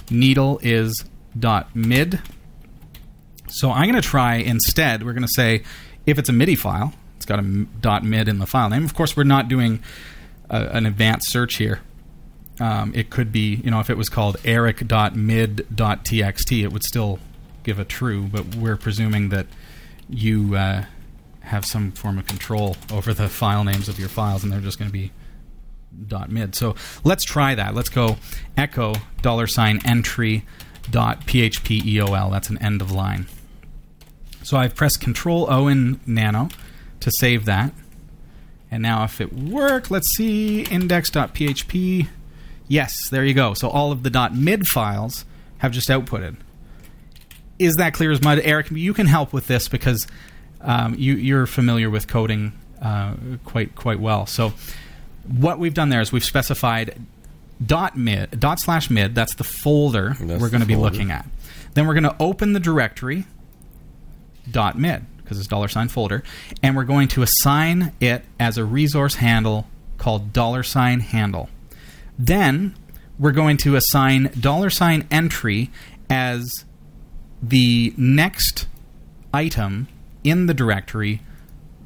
[0.10, 1.04] needle is
[1.38, 2.20] dot mid.
[3.48, 5.04] So I'm going to try instead.
[5.04, 5.64] We're going to say
[6.06, 8.86] if it's a MIDI file, it's got a mid in the file name.
[8.86, 9.82] Of course, we're not doing
[10.50, 11.82] a, an advanced search here.
[12.60, 17.20] Um, it could be, you know, if it was called eric.mid.txt, it would still
[17.64, 19.48] give a true, but we're presuming that
[20.08, 20.86] you uh,
[21.42, 24.80] have some form of control over the file names of your files, and they're just
[24.80, 25.12] going to be
[26.30, 26.56] mid.
[26.56, 27.74] So let's try that.
[27.74, 28.18] Let's go
[28.56, 30.46] echo dollar sign entry
[30.92, 32.32] dot php eol.
[32.32, 33.28] That's an end of line.
[34.44, 36.50] So I've pressed Control O in Nano
[37.00, 37.74] to save that.
[38.70, 42.08] And now if it worked, let's see index.php.
[42.68, 43.54] Yes, there you go.
[43.54, 45.26] So all of the dot .mid files
[45.60, 46.36] have just outputted.
[47.58, 48.70] Is that clear as mud, Eric?
[48.72, 50.08] You can help with this because
[50.62, 54.26] um, you, you're familiar with coding uh, quite quite well.
[54.26, 54.54] So
[55.28, 57.02] what we've done there is we've specified
[57.64, 59.16] dot mid dot slash mid.
[59.16, 61.26] That's the folder That's we're going to be looking at.
[61.74, 63.26] Then we're going to open the directory
[64.50, 66.24] dot mid because it's dollar sign folder,
[66.62, 71.50] and we're going to assign it as a resource handle called dollar sign handle.
[72.18, 72.76] Then
[73.18, 75.72] we're going to assign dollar sign entry
[76.10, 76.66] as
[77.42, 78.68] the next
[79.34, 79.88] item
[80.24, 81.22] in the directory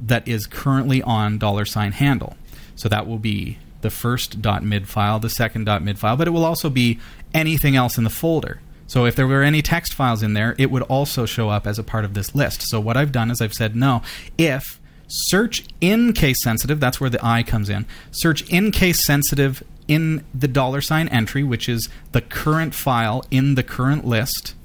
[0.01, 2.35] that is currently on dollar sign handle.
[2.75, 6.45] So that will be the first .mid file, the second .mid file, but it will
[6.45, 6.99] also be
[7.33, 8.59] anything else in the folder.
[8.87, 11.77] So if there were any text files in there, it would also show up as
[11.77, 12.63] a part of this list.
[12.63, 14.01] So what I've done is I've said no.
[14.37, 17.85] If search in case sensitive, that's where the I comes in.
[18.11, 23.55] Search in case sensitive in the dollar sign entry, which is the current file in
[23.55, 24.55] the current list.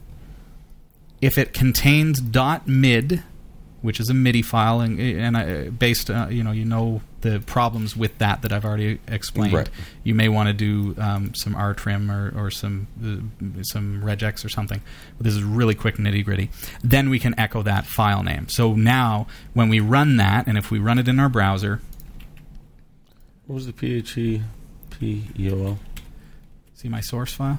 [1.20, 2.22] If it contains
[2.66, 3.22] .mid,
[3.82, 7.40] which is a MIDI file, and, and I, based, uh, you know, you know the
[7.40, 9.54] problems with that that I've already explained.
[9.54, 9.68] Right.
[10.04, 14.48] You may want to do um, some rtrim or, or some uh, some regex or
[14.50, 14.80] something.
[15.16, 16.50] But this is really quick nitty gritty.
[16.82, 18.48] Then we can echo that file name.
[18.48, 21.80] So now when we run that, and if we run it in our browser,
[23.46, 24.42] What was the PHP
[25.00, 25.78] EOL?
[26.74, 27.58] see my source file.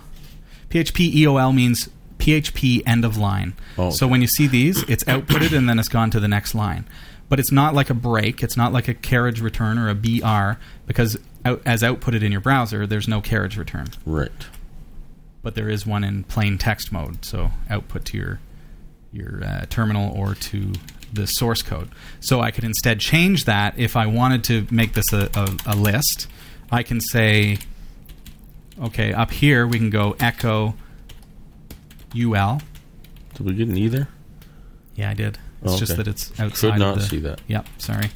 [0.70, 3.54] PHP EOL means PHP end of line.
[3.78, 6.54] Oh, So when you see these, it's outputted and then it's gone to the next
[6.56, 6.86] line.
[7.28, 8.44] But it's not like a break.
[8.44, 12.42] It's not like a carriage return or a BR because out, as outputted in your
[12.42, 13.88] browser, there's no carriage return.
[14.06, 14.32] Right.
[15.42, 17.26] But there is one in plain text mode.
[17.26, 18.40] So output to your
[19.12, 20.74] your uh, terminal or to
[21.14, 21.90] the source code.
[22.20, 25.76] So I could instead change that if I wanted to make this a, a, a
[25.76, 26.28] list.
[26.72, 27.60] I can say,
[28.82, 30.76] okay, up here we can go echo
[32.16, 32.62] ul.
[33.36, 34.08] Did we get an either?
[34.96, 35.38] Yeah, I did.
[35.64, 36.72] It's Oh, just that it's outside.
[36.74, 37.42] Could not of the, see that.
[37.48, 38.10] Yep, sorry.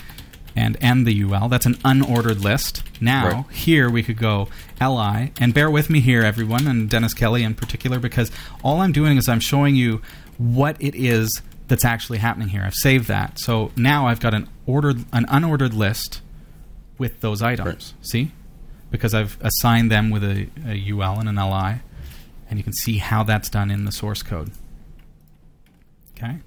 [0.55, 1.47] And and the ul.
[1.49, 2.83] That's an unordered list.
[2.99, 3.45] Now Right.
[3.51, 4.49] here we could go
[4.81, 8.31] li, and bear with me here, everyone, and Dennis Kelly in particular, because
[8.63, 10.01] all I'm doing is I'm showing you
[10.37, 12.63] what it is that's actually happening here.
[12.63, 16.21] I've saved that, so now I've got an ordered, an unordered list
[16.97, 17.67] with those items.
[17.67, 18.05] Right.
[18.05, 18.31] See,
[18.91, 21.79] because I've assigned them with a, a ul and an li,
[22.49, 24.51] and you can see how that's done in the source code.
[26.17, 26.37] Okay.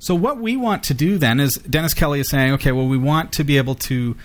[0.00, 2.96] So what we want to do then is Dennis Kelly is saying, okay, well we
[2.96, 4.16] want to be able to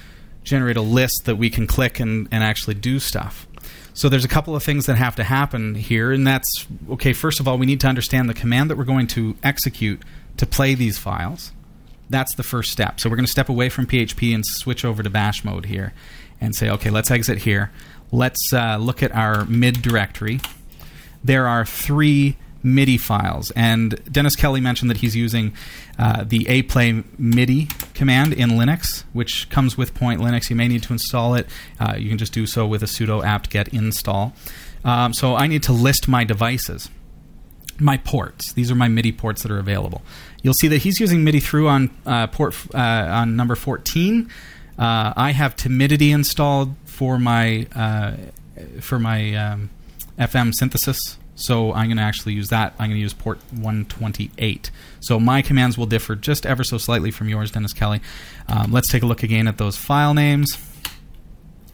[0.44, 3.46] generate a list that we can click and, and actually do stuff.
[3.94, 7.14] So there's a couple of things that have to happen here, and that's okay.
[7.14, 10.02] First of all, we need to understand the command that we're going to execute
[10.38, 11.52] to play these files.
[12.10, 13.00] That's the first step.
[13.00, 15.94] So we're going to step away from PHP and switch over to Bash mode here,
[16.42, 17.72] and say, okay, let's exit here.
[18.12, 20.40] Let's uh, look at our mid directory
[21.26, 25.54] there are three MIDI files, and Dennis Kelly mentioned that he's using
[26.00, 30.50] uh, the aplay MIDI command in Linux, which comes with Point Linux.
[30.50, 31.48] You may need to install it.
[31.80, 34.34] Uh, you can just do so with a sudo apt get install.
[34.84, 36.90] Um, so I need to list my devices,
[37.80, 38.54] my ports.
[38.54, 40.02] These are my MIDI ports that are available.
[40.42, 44.30] You'll see that he's using MIDI through on uh, port uh, on number 14.
[44.78, 48.14] Uh, I have Timidity installed for my uh,
[48.82, 49.70] for my um,
[50.18, 51.18] FM synthesis.
[51.36, 52.74] So I'm going to actually use that.
[52.80, 54.72] I'm going to use port 128.
[55.02, 58.02] So my commands will differ just ever so slightly from yours, Dennis Kelly.
[58.48, 60.58] Um, let's take a look again at those file names.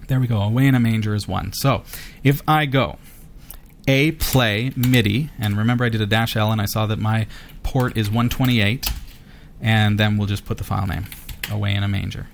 [0.07, 0.39] There we go.
[0.39, 1.53] Away in a manger is one.
[1.53, 1.83] So
[2.23, 2.97] if I go
[3.87, 7.27] aplaymidi, and remember I did a dash L and I saw that my
[7.63, 8.87] port is 128,
[9.61, 11.05] and then we'll just put the file name
[11.49, 12.27] away in a manger.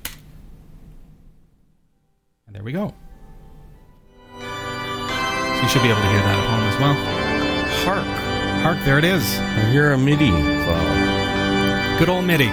[2.46, 2.94] And there we go.
[5.58, 6.96] So you should be able to hear that at home as well.
[7.84, 8.06] Hark.
[8.64, 9.24] Hark, there it is.
[9.40, 12.00] I hear a MIDI file.
[12.00, 12.50] Good old MIDI.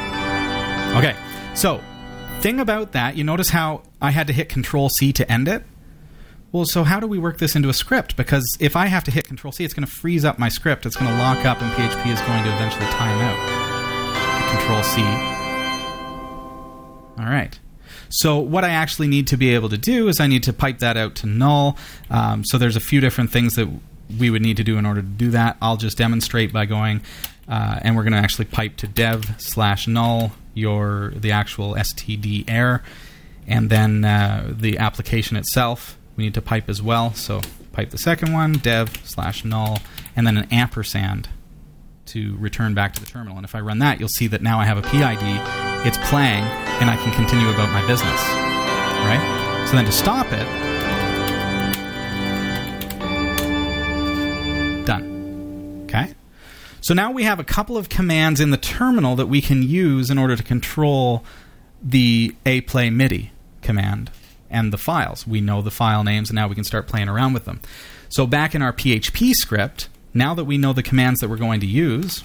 [0.97, 1.15] Okay,
[1.55, 1.83] so
[2.41, 5.65] thing about that, you notice how I had to hit Control C to end it.
[6.53, 8.17] Well, so how do we work this into a script?
[8.17, 10.87] Because if I have to hit Control C, it's going to freeze up my script.
[10.87, 13.37] It's going to lock up, and PHP is going to eventually time out.
[14.51, 15.03] Control C.
[17.19, 17.59] All right.
[18.09, 20.79] So what I actually need to be able to do is I need to pipe
[20.79, 21.77] that out to null.
[22.11, 23.69] Um, so there's a few different things that
[24.19, 25.57] we would need to do in order to do that.
[25.61, 27.03] I'll just demonstrate by going,
[27.49, 32.45] uh, and we're going to actually pipe to dev slash null your the actual std
[32.47, 32.83] error,
[33.47, 37.13] and then uh, the application itself we need to pipe as well.
[37.15, 37.41] So
[37.73, 39.79] pipe the second one, dev slash null,
[40.15, 41.29] and then an ampersand
[42.07, 43.37] to return back to the terminal.
[43.37, 46.45] And if I run that, you'll see that now I have a PID, it's playing,
[46.81, 48.21] and I can continue about my business.
[49.05, 49.67] Right?
[49.69, 50.47] So then to stop it,
[54.87, 55.85] done.
[55.85, 56.15] Okay?
[56.81, 60.11] So now we have a couple of commands in the terminal that we can use
[60.11, 61.25] in order to control
[61.83, 63.31] the aplaymidi
[63.63, 64.11] command
[64.51, 65.27] and the files.
[65.27, 67.61] We know the file names, and now we can start playing around with them.
[68.09, 71.61] So back in our PHP script, now that we know the commands that we're going
[71.61, 72.25] to use,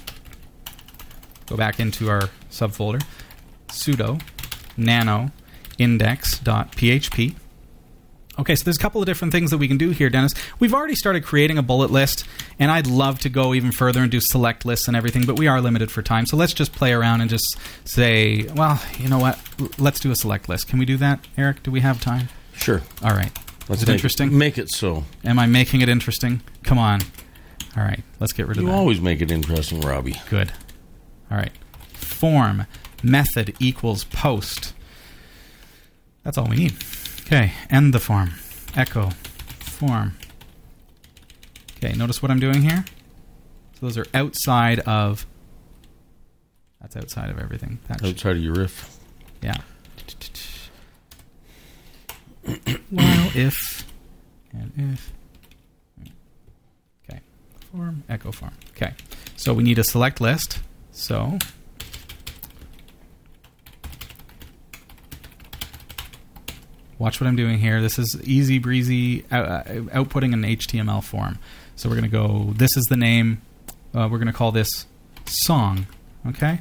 [1.47, 3.03] go back into our subfolder,
[3.67, 4.21] sudo
[4.77, 5.31] nano
[5.77, 7.35] index.php.
[8.37, 10.31] Okay, so there's a couple of different things that we can do here, Dennis.
[10.59, 12.23] We've already started creating a bullet list,
[12.57, 15.47] and I'd love to go even further and do select lists and everything, but we
[15.47, 16.25] are limited for time.
[16.25, 19.37] So let's just play around and just say, well, you know what?
[19.77, 20.69] Let's do a select list.
[20.69, 21.63] Can we do that, Eric?
[21.63, 22.29] Do we have time?
[22.53, 22.81] Sure.
[23.03, 23.31] All right.
[23.67, 24.37] Let's Is it make interesting?
[24.37, 25.03] Make it so.
[25.25, 26.41] Am I making it interesting?
[26.63, 27.01] Come on.
[27.79, 28.73] All right, let's get rid of You that.
[28.73, 30.15] You always make it interesting, Robbie.
[30.29, 30.51] Good.
[31.31, 31.53] All right.
[31.93, 32.65] Form
[33.01, 34.73] method equals post.
[36.23, 36.73] That's all we need.
[37.21, 38.31] Okay, end the form.
[38.75, 39.11] Echo
[39.59, 40.17] form.
[41.77, 42.83] Okay, notice what I'm doing here?
[43.75, 45.25] So those are outside of.
[46.81, 47.79] That's outside of everything.
[47.87, 48.97] That should, Outside of your riff.
[49.41, 49.55] yeah.
[52.89, 53.85] While if
[54.51, 55.13] and if.
[57.71, 58.53] Form, echo form.
[58.71, 58.93] Okay.
[59.35, 60.59] So we need a select list.
[60.91, 61.37] So
[66.97, 67.81] watch what I'm doing here.
[67.81, 71.39] This is easy breezy uh, uh, outputting an HTML form.
[71.75, 73.41] So we're going to go, this is the name.
[73.95, 74.85] Uh, we're going to call this
[75.25, 75.87] song.
[76.27, 76.59] Okay.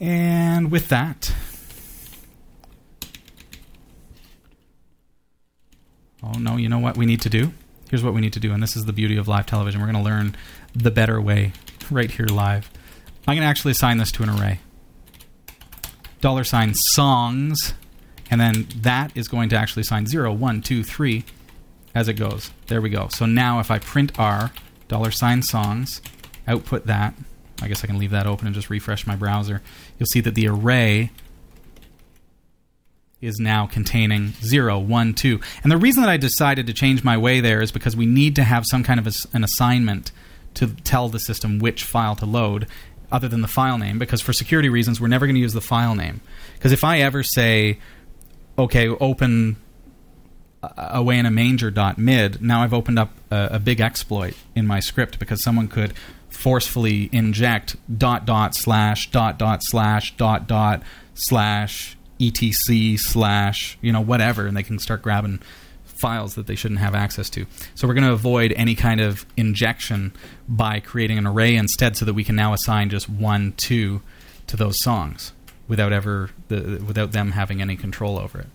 [0.00, 1.34] And with that,
[6.22, 7.52] oh no, you know what we need to do?
[7.94, 9.80] Here's what we need to do, and this is the beauty of live television.
[9.80, 10.34] We're going to learn
[10.74, 11.52] the better way
[11.92, 12.68] right here live.
[13.24, 14.58] I'm going to actually assign this to an array.
[16.20, 17.72] Dollar sign songs,
[18.32, 21.24] and then that is going to actually assign 0, 1, 2, 3
[21.94, 22.50] as it goes.
[22.66, 23.06] There we go.
[23.10, 24.50] So now if I print R,
[24.88, 26.02] dollar sign songs,
[26.48, 27.14] output that.
[27.62, 29.62] I guess I can leave that open and just refresh my browser.
[30.00, 31.12] You'll see that the array
[33.24, 35.40] is now containing 0, 1, 2.
[35.62, 38.36] And the reason that I decided to change my way there is because we need
[38.36, 40.12] to have some kind of a an assignment
[40.54, 42.66] to tell the system which file to load
[43.10, 45.60] other than the file name because for security reasons we're never going to use the
[45.60, 46.20] file name.
[46.54, 47.78] Because if I ever say
[48.56, 49.56] okay, open
[50.76, 55.18] away in a manger.mid, now I've opened up a, a big exploit in my script
[55.18, 55.92] because someone could
[56.28, 60.82] forcefully inject dot dot slash dot dot slash dot dot
[61.14, 61.96] slash
[62.28, 65.40] etc slash you know whatever and they can start grabbing
[65.84, 69.24] files that they shouldn't have access to so we're going to avoid any kind of
[69.36, 70.12] injection
[70.48, 74.02] by creating an array instead so that we can now assign just one two
[74.46, 75.32] to those songs
[75.68, 78.46] without ever the, without them having any control over it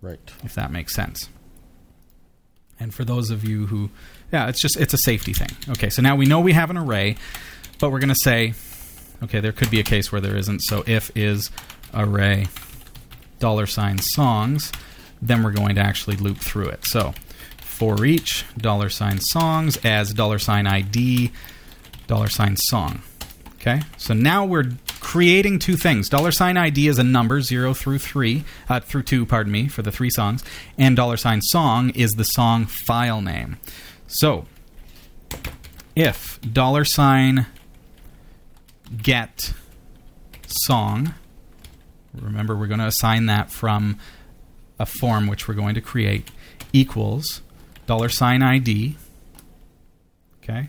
[0.00, 0.20] Right.
[0.44, 1.28] if that makes sense.
[2.78, 3.90] And for those of you who,
[4.32, 5.48] yeah, it's just it's a safety thing.
[5.70, 7.16] Okay, so now we know we have an array,
[7.80, 8.54] but we're going to say
[9.22, 10.60] Okay, there could be a case where there isn't.
[10.60, 11.50] So if is
[11.92, 12.46] array
[13.38, 14.72] dollar sign songs,
[15.20, 16.84] then we're going to actually loop through it.
[16.84, 17.14] So
[17.58, 21.30] for each dollar sign songs as dollar sign ID
[22.06, 23.02] dollar sign song.
[23.60, 26.08] Okay, so now we're creating two things.
[26.08, 29.82] Dollar sign ID is a number zero through three, uh, through two, pardon me, for
[29.82, 30.44] the three songs,
[30.76, 33.56] and dollar sign song is the song file name.
[34.06, 34.46] So
[35.94, 37.46] if dollar sign
[39.02, 39.52] get
[40.46, 41.14] song,
[42.22, 43.98] remember we're going to assign that from
[44.78, 46.30] a form which we're going to create
[46.72, 47.42] equals
[47.86, 48.96] dollar sign ID.
[50.42, 50.68] Okay.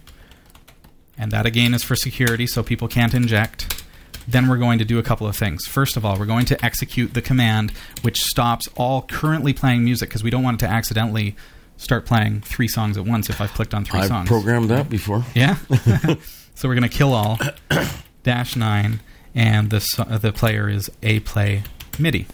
[1.18, 3.84] And that again is for security so people can't inject.
[4.28, 5.66] Then we're going to do a couple of things.
[5.66, 7.72] First of all, we're going to execute the command
[8.02, 11.36] which stops all currently playing music because we don't want it to accidentally
[11.78, 14.28] start playing three songs at once if I've clicked on 3 I've songs.
[14.28, 15.24] programmed that before.
[15.34, 15.56] Yeah.
[16.56, 17.40] so we're going to kill all
[18.24, 19.00] dash nine,
[19.36, 21.64] and the the player is a play
[21.98, 22.26] MIDI.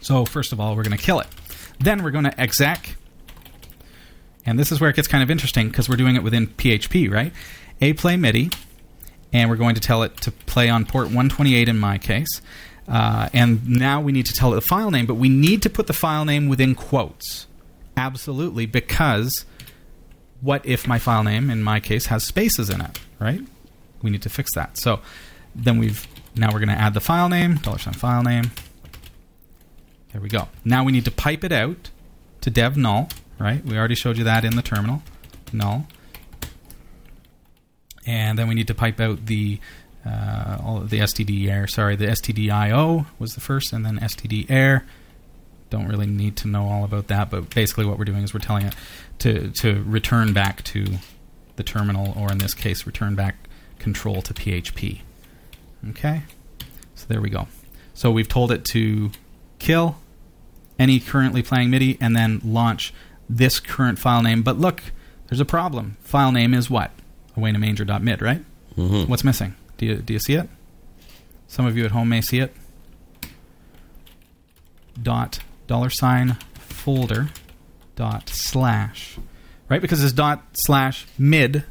[0.00, 1.26] So first of all, we're going to kill it.
[1.78, 2.96] Then we're going to exec,
[4.46, 7.10] and this is where it gets kind of interesting because we're doing it within PHP,
[7.10, 7.32] right?
[7.80, 8.54] aplaymidi,
[9.32, 12.42] and we're going to tell it to play on port 128 in my case.
[12.86, 15.70] Uh, and now we need to tell it the file name, but we need to
[15.70, 17.46] put the file name within quotes.
[17.96, 19.46] Absolutely, because
[20.40, 23.40] what if my file name in my case has spaces in it right
[24.02, 25.00] we need to fix that so
[25.54, 28.50] then we've now we're going to add the file name dollar sign file name.
[30.12, 30.48] There we go.
[30.64, 31.90] Now we need to pipe it out
[32.40, 33.08] to dev null
[33.40, 33.64] right?
[33.64, 35.02] We already showed you that in the terminal
[35.52, 35.86] null.
[38.06, 39.58] And then we need to pipe out the
[40.06, 41.68] uh, all the stderr.
[41.68, 44.82] Sorry the stdio was the first and then stderr.
[45.70, 48.40] Don't really need to know all about that, but basically what we're doing is we're
[48.40, 48.74] telling it
[49.20, 50.86] to to return back to
[51.56, 53.36] the terminal, or in this case, return back
[53.78, 55.00] control to PHP.
[55.88, 56.22] Okay,
[56.94, 57.48] so there we go.
[57.94, 59.10] So we've told it to
[59.58, 59.96] kill
[60.78, 62.92] any currently playing MIDI and then launch
[63.28, 64.42] this current file name.
[64.42, 64.82] But look,
[65.28, 65.96] there's a problem.
[66.02, 66.90] File name is what?
[67.36, 68.44] awaynamanger.mid, right?
[68.76, 69.10] Mm-hmm.
[69.10, 69.54] What's missing?
[69.78, 70.48] Do you do you see it?
[71.48, 72.54] Some of you at home may see it.
[75.00, 77.28] Dot dollar sign folder
[77.96, 79.18] dot slash
[79.68, 81.64] right because it's dot slash mid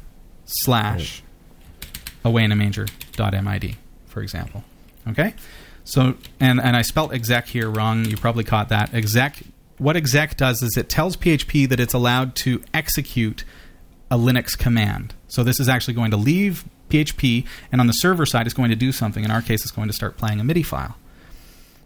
[0.44, 1.22] slash
[2.24, 2.44] away
[4.20, 4.62] for example.
[5.08, 5.34] Okay?
[5.84, 8.04] So and and i spelt exec here wrong.
[8.04, 8.92] You probably caught that.
[8.92, 9.42] Exec
[9.78, 13.44] what exec does is it tells php that it's allowed to execute
[14.10, 15.14] a linux command.
[15.28, 18.68] So this is actually going to leave php and on the server side it's going
[18.68, 19.24] to do something.
[19.24, 20.96] In our case it's going to start playing a midi file.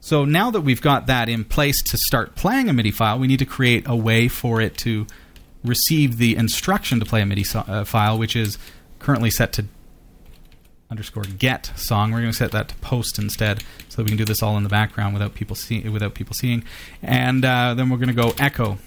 [0.00, 3.26] So now that we've got that in place to start playing a MIDI file, we
[3.26, 5.06] need to create a way for it to
[5.64, 8.58] receive the instruction to play a MIDI so- uh, file, which is
[8.98, 9.64] currently set to
[10.94, 12.12] underscore get song.
[12.12, 14.56] We're going to set that to post instead, so that we can do this all
[14.56, 16.62] in the background without people see- without people seeing.
[17.02, 18.78] And uh, then we're going to go echo.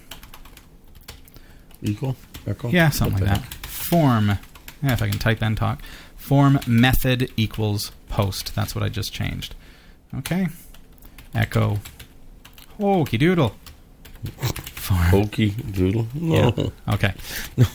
[1.81, 2.15] Equal?
[2.47, 2.69] Echo?
[2.69, 3.55] Yeah, something like that.
[3.65, 4.37] Form.
[4.81, 5.81] Yeah, if I can type and talk.
[6.15, 8.55] Form method equals post.
[8.55, 9.53] That's what I just changed.
[10.19, 10.47] Okay.
[11.35, 11.79] Echo.
[12.79, 13.53] Okey doodle.
[14.87, 16.07] Hokey doodle?
[16.13, 16.53] No.
[16.55, 16.69] Yeah.
[16.93, 17.13] Okay.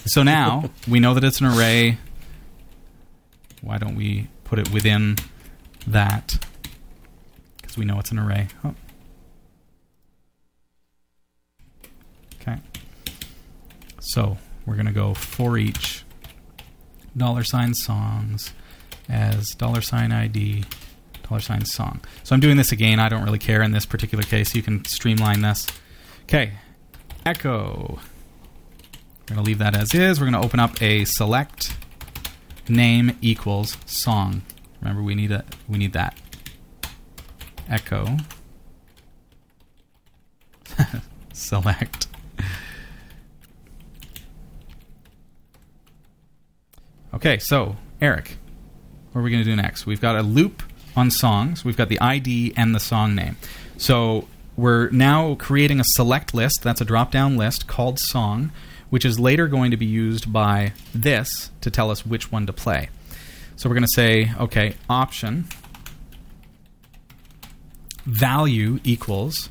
[0.06, 1.98] So now we know that it's an array.
[3.62, 5.16] Why don't we put it within
[5.86, 6.44] that?
[7.56, 8.48] Because we know it's an array.
[8.64, 8.74] Oh.
[12.40, 12.58] Okay.
[14.00, 14.36] So
[14.66, 16.04] we're going to go for each
[17.16, 18.52] dollar sign songs
[19.08, 20.64] as dollar sign ID
[21.22, 22.00] dollar sign song.
[22.24, 22.98] So I'm doing this again.
[22.98, 24.54] I don't really care in this particular case.
[24.54, 25.66] You can streamline this.
[26.24, 26.52] Okay.
[27.24, 27.98] Echo.
[29.22, 30.20] We're going to leave that as is.
[30.20, 31.76] We're going to open up a select
[32.68, 34.42] name equals song.
[34.80, 36.16] Remember, we need a we need that.
[37.68, 38.16] Echo.
[41.32, 42.08] select.
[47.14, 48.36] Okay, so Eric,
[49.12, 49.86] what are we going to do next?
[49.86, 50.62] We've got a loop
[50.96, 51.64] on songs.
[51.64, 53.36] We've got the ID and the song name.
[53.76, 56.62] So we're now creating a select list.
[56.62, 58.50] That's a drop down list called song,
[58.92, 62.52] which is later going to be used by this to tell us which one to
[62.52, 62.90] play.
[63.56, 65.46] So we're going to say, okay, option
[68.04, 69.48] value equals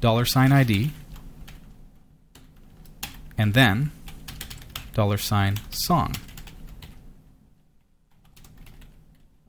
[0.00, 0.92] dollar sign ID
[3.36, 3.90] and then
[4.94, 6.14] dollar sign song.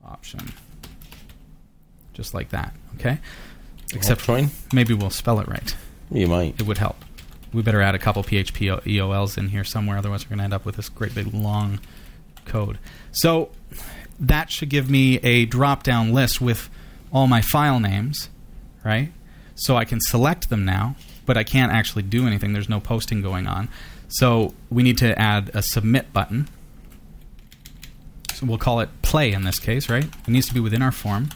[0.04, 0.52] Option.
[2.12, 3.18] Just like that, okay?
[3.94, 4.28] Except
[4.74, 5.74] maybe we'll spell it right.
[6.10, 6.60] You might.
[6.60, 7.02] It would help.
[7.56, 10.52] We better add a couple PHP EOLs in here somewhere, otherwise we're going to end
[10.52, 11.80] up with this great big long
[12.44, 12.78] code.
[13.12, 13.48] So
[14.20, 16.68] that should give me a drop down list with
[17.10, 18.28] all my file names,
[18.84, 19.10] right?
[19.54, 22.52] So I can select them now, but I can't actually do anything.
[22.52, 23.70] There's no posting going on.
[24.06, 26.48] So we need to add a submit button.
[28.34, 30.04] So we'll call it play in this case, right?
[30.04, 31.30] It needs to be within our form.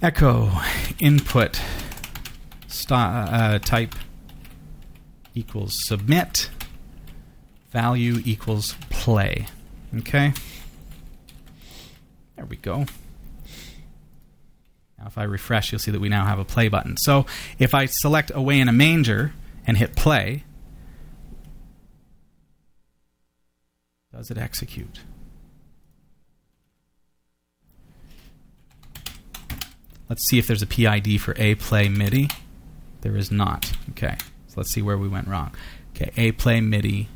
[0.00, 0.52] Echo
[1.00, 1.60] input
[2.68, 3.96] st- uh, type
[5.34, 6.50] equals submit
[7.70, 9.46] value equals play.
[9.98, 10.32] Okay.
[12.36, 12.86] There we go.
[14.98, 16.96] Now, if I refresh, you'll see that we now have a play button.
[16.96, 17.26] So,
[17.58, 19.32] if I select away in a manger
[19.66, 20.44] and hit play,
[24.12, 25.00] does it execute?
[30.08, 32.32] Let's see if there's a PID for aplaymidi.
[33.00, 33.72] There is not.
[33.90, 34.16] Okay.
[34.52, 35.54] So let's see where we went wrong.
[35.96, 37.06] Okay, aplaymidi.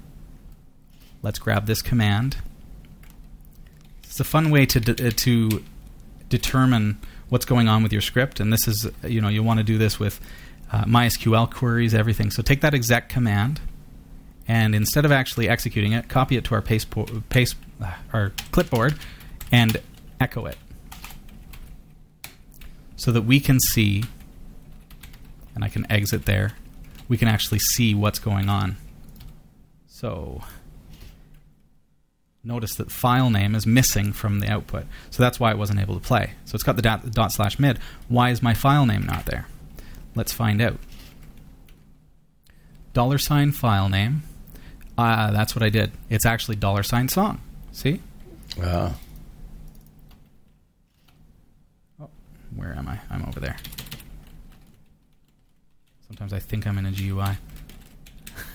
[1.20, 2.38] Let's grab this command.
[4.04, 5.62] It's a fun way to de- uh, to
[6.30, 9.64] determine what's going on with your script, and this is you know you want to
[9.64, 10.18] do this with
[10.72, 12.30] uh, MySQL queries, everything.
[12.30, 13.60] So take that exec command,
[14.48, 18.32] and instead of actually executing it, copy it to our paste, po- paste uh, our
[18.50, 18.98] clipboard,
[19.52, 19.76] and
[20.18, 20.56] echo it,
[22.96, 24.04] so that we can see,
[25.54, 26.54] and I can exit there.
[27.08, 28.76] We can actually see what's going on.
[29.86, 30.42] So
[32.44, 34.84] notice that file name is missing from the output.
[35.10, 36.32] So that's why it wasn't able to play.
[36.44, 37.78] So it's got the dot, dot slash mid.
[38.08, 39.46] Why is my file name not there?
[40.14, 40.78] Let's find out.
[42.92, 44.22] Dollar sign file name.
[44.96, 45.92] Uh, that's what I did.
[46.08, 47.40] It's actually dollar sign song.
[47.72, 48.00] See?
[48.62, 48.94] Ah.
[52.00, 52.08] Oh,
[52.54, 52.98] where am I?
[53.10, 53.56] I'm over there.
[56.08, 57.38] Sometimes I think I'm in a GUI.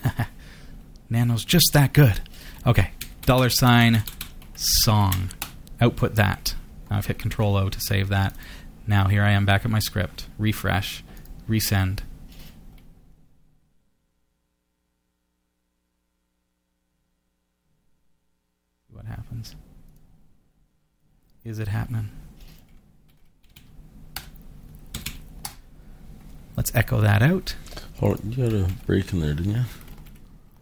[1.10, 2.22] Nano's just that good.
[2.66, 2.92] Okay,
[3.26, 4.04] dollar sign
[4.56, 5.32] song.
[5.80, 6.56] Output that.
[6.90, 8.36] I've hit Control O to save that.
[8.88, 10.28] Now here I am back at my script.
[10.38, 11.04] Refresh,
[11.50, 12.00] resend.
[18.92, 19.56] What happens.
[21.44, 22.10] Is it happening?
[26.62, 27.56] Let's echo that out.
[28.04, 29.64] Oh, you had a break in there, didn't you?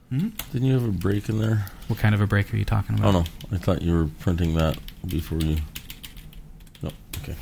[0.08, 0.30] Hmm?
[0.54, 1.66] Didn't you have a break in there?
[1.88, 3.08] What kind of a break are you talking about?
[3.14, 5.58] Oh no, I thought you were printing that before you.
[6.82, 7.36] No, okay.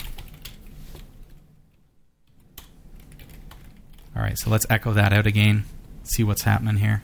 [4.16, 5.66] All right, so let's echo that out again.
[6.02, 7.04] See what's happening here.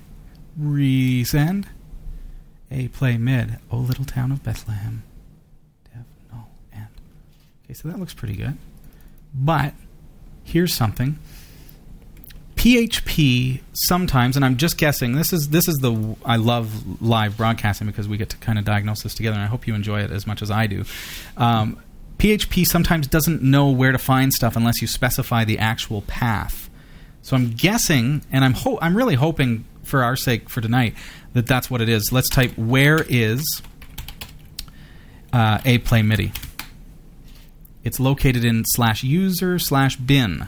[0.59, 1.65] Resend.
[2.71, 3.59] A play mid.
[3.69, 5.03] Oh, little town of Bethlehem.
[5.93, 6.87] Dev, no, and.
[7.65, 8.57] Okay, so that looks pretty good.
[9.35, 9.75] But
[10.43, 11.19] here's something.
[12.63, 15.15] PHP sometimes, and I'm just guessing.
[15.15, 18.63] This is this is the I love live broadcasting because we get to kind of
[18.63, 20.85] diagnose this together, and I hope you enjoy it as much as I do.
[21.35, 21.77] Um,
[22.19, 26.69] PHP sometimes doesn't know where to find stuff unless you specify the actual path.
[27.21, 30.95] So I'm guessing, and I'm ho- I'm really hoping for our sake for tonight
[31.33, 32.13] that that's what it is.
[32.13, 33.61] Let's type where is
[35.33, 36.33] uh, aplaymidi.
[37.83, 40.47] It's located in slash user slash bin.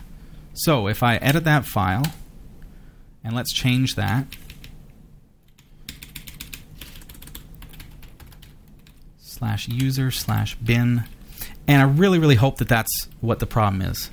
[0.55, 2.03] So if I edit that file,
[3.23, 4.27] and let's change that.
[9.17, 11.03] Slash user slash bin.
[11.67, 14.09] And I really, really hope that that's what the problem is.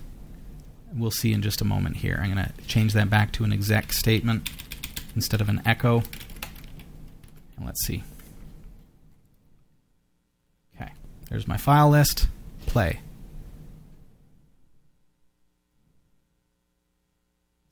[0.94, 2.18] We'll see in just a moment here.
[2.20, 4.50] I'm going to change that back to an exec statement
[5.14, 6.02] instead of an echo.
[7.56, 8.02] And let's see.
[10.74, 10.92] Okay,
[11.30, 12.26] there's my file list.
[12.66, 13.00] Play.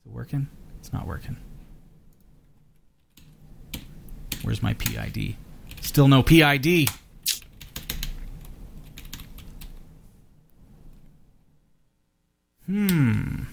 [0.11, 0.47] working?
[0.79, 1.37] It's not working.
[4.43, 5.35] Where's my PID?
[5.81, 6.89] Still no PID.
[12.65, 13.43] Hmm.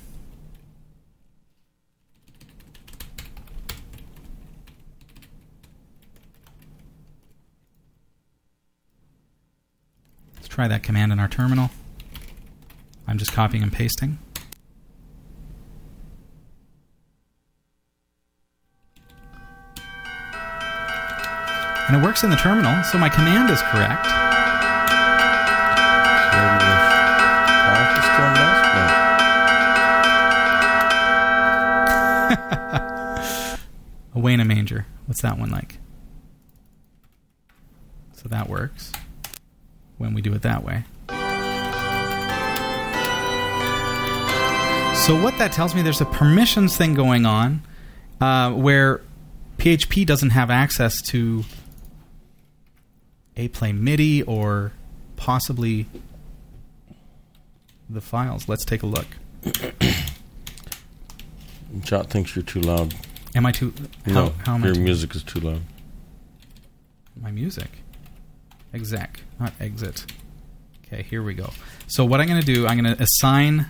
[10.37, 11.71] Let's try that command in our terminal.
[13.07, 14.19] I'm just copying and pasting.
[21.89, 24.07] And it works in the terminal, so my command is correct.
[34.15, 34.85] Away in a manger.
[35.07, 35.79] What's that one like?
[38.13, 38.93] So that works
[39.97, 40.85] when we do it that way.
[45.07, 47.63] So what that tells me, there's a permissions thing going on
[48.21, 49.01] uh, where
[49.57, 51.45] PHP doesn't have access to
[53.39, 54.73] aplaymidi or
[55.17, 55.87] possibly
[57.89, 58.49] the files.
[58.49, 59.07] Let's take a look.
[61.85, 62.95] Chat thinks you're too loud.
[63.35, 63.73] Am I too?
[64.07, 65.63] How, no, how am your too- music is too loud.
[67.21, 67.69] my music.
[68.75, 70.05] Exec, not exit.
[70.87, 71.51] Okay, here we go.
[71.87, 73.67] So what I'm going to do, I'm going to assign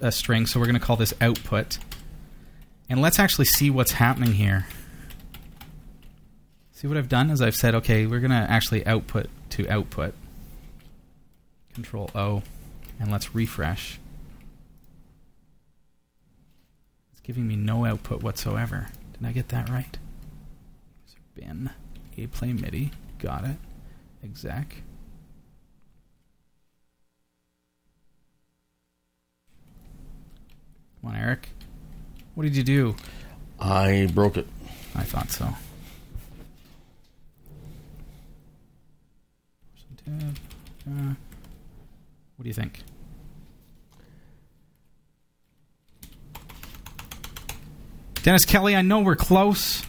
[0.00, 0.46] a string.
[0.46, 1.78] So we're going to call this output,
[2.88, 4.66] and let's actually see what's happening here.
[6.78, 10.14] See what I've done is I've said, okay, we're going to actually output to output.
[11.74, 12.44] Control O,
[13.00, 13.98] and let's refresh.
[17.10, 18.90] It's giving me no output whatsoever.
[19.14, 19.98] Did I get that right?
[21.34, 21.70] bin
[22.16, 22.92] aplaymidi.
[23.18, 23.56] Got it.
[24.22, 24.76] Exec.
[31.00, 31.48] Come on, Eric.
[32.36, 32.94] What did you do?
[33.58, 34.46] I broke it.
[34.94, 35.56] I thought so.
[40.08, 41.14] Uh,
[42.36, 42.82] what do you think?
[48.22, 49.84] Dennis Kelly, I know we're close.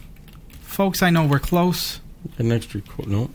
[0.60, 2.00] Folks, I know we're close.
[2.38, 3.08] An extra quote.
[3.08, 3.30] No.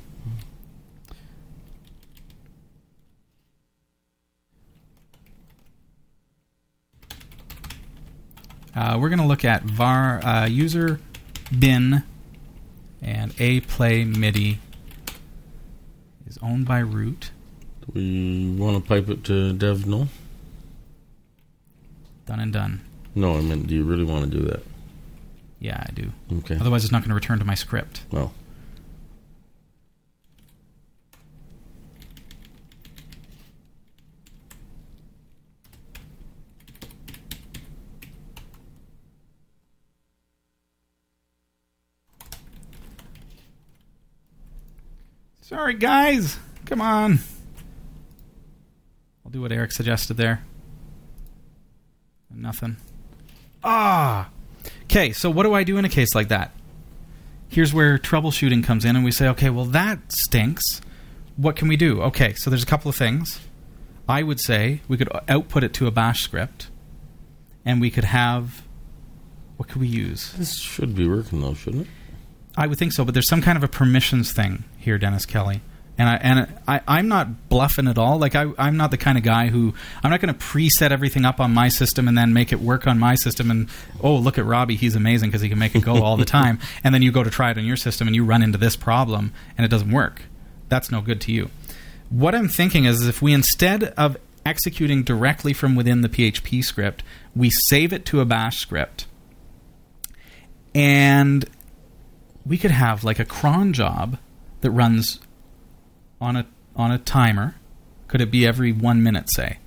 [8.75, 10.99] Uh, we're going to look at var uh, user
[11.57, 12.03] bin
[13.01, 14.57] and aplaymidi
[16.35, 17.31] is owned by root.
[17.81, 19.85] Do we want to pipe it to dev?
[19.85, 20.07] No.
[22.25, 22.81] Done and done.
[23.13, 24.63] No, I mean, do you really want to do that?
[25.59, 26.11] Yeah, I do.
[26.39, 26.57] Okay.
[26.59, 28.01] Otherwise, it's not going to return to my script.
[28.11, 28.33] Well,
[45.65, 46.37] Sorry, guys.
[46.67, 47.17] Come on.
[49.25, 50.43] I'll do what Eric suggested there.
[52.29, 52.77] Nothing.
[53.63, 54.29] Ah.
[54.83, 56.51] Okay, so what do I do in a case like that?
[57.49, 60.81] Here's where troubleshooting comes in, and we say, okay, well, that stinks.
[61.35, 61.99] What can we do?
[62.03, 63.39] Okay, so there's a couple of things.
[64.07, 66.69] I would say we could output it to a bash script,
[67.65, 68.61] and we could have.
[69.57, 70.31] What could we use?
[70.33, 71.93] this should be working though, shouldn't it?
[72.55, 75.61] I would think so, but there's some kind of a permissions thing here, Dennis Kelly.
[75.97, 78.17] And I and I, I'm not bluffing at all.
[78.17, 79.73] Like I, I'm not the kind of guy who
[80.03, 82.85] I'm not going to preset everything up on my system and then make it work
[82.85, 83.49] on my system.
[83.49, 83.69] And
[84.01, 86.59] oh, look at Robbie, he's amazing because he can make it go all the time.
[86.83, 88.75] And then you go to try it on your system and you run into this
[88.75, 90.23] problem and it doesn't work.
[90.67, 91.49] That's no good to you.
[92.09, 97.03] What I'm thinking is, if we instead of executing directly from within the PHP script,
[97.35, 99.07] we save it to a Bash script,
[100.73, 101.45] and
[102.45, 104.17] we could have like a cron job
[104.65, 105.19] that runs
[106.19, 106.45] on a
[106.75, 107.55] on a timer.
[108.07, 109.57] Could it be every one minute, say?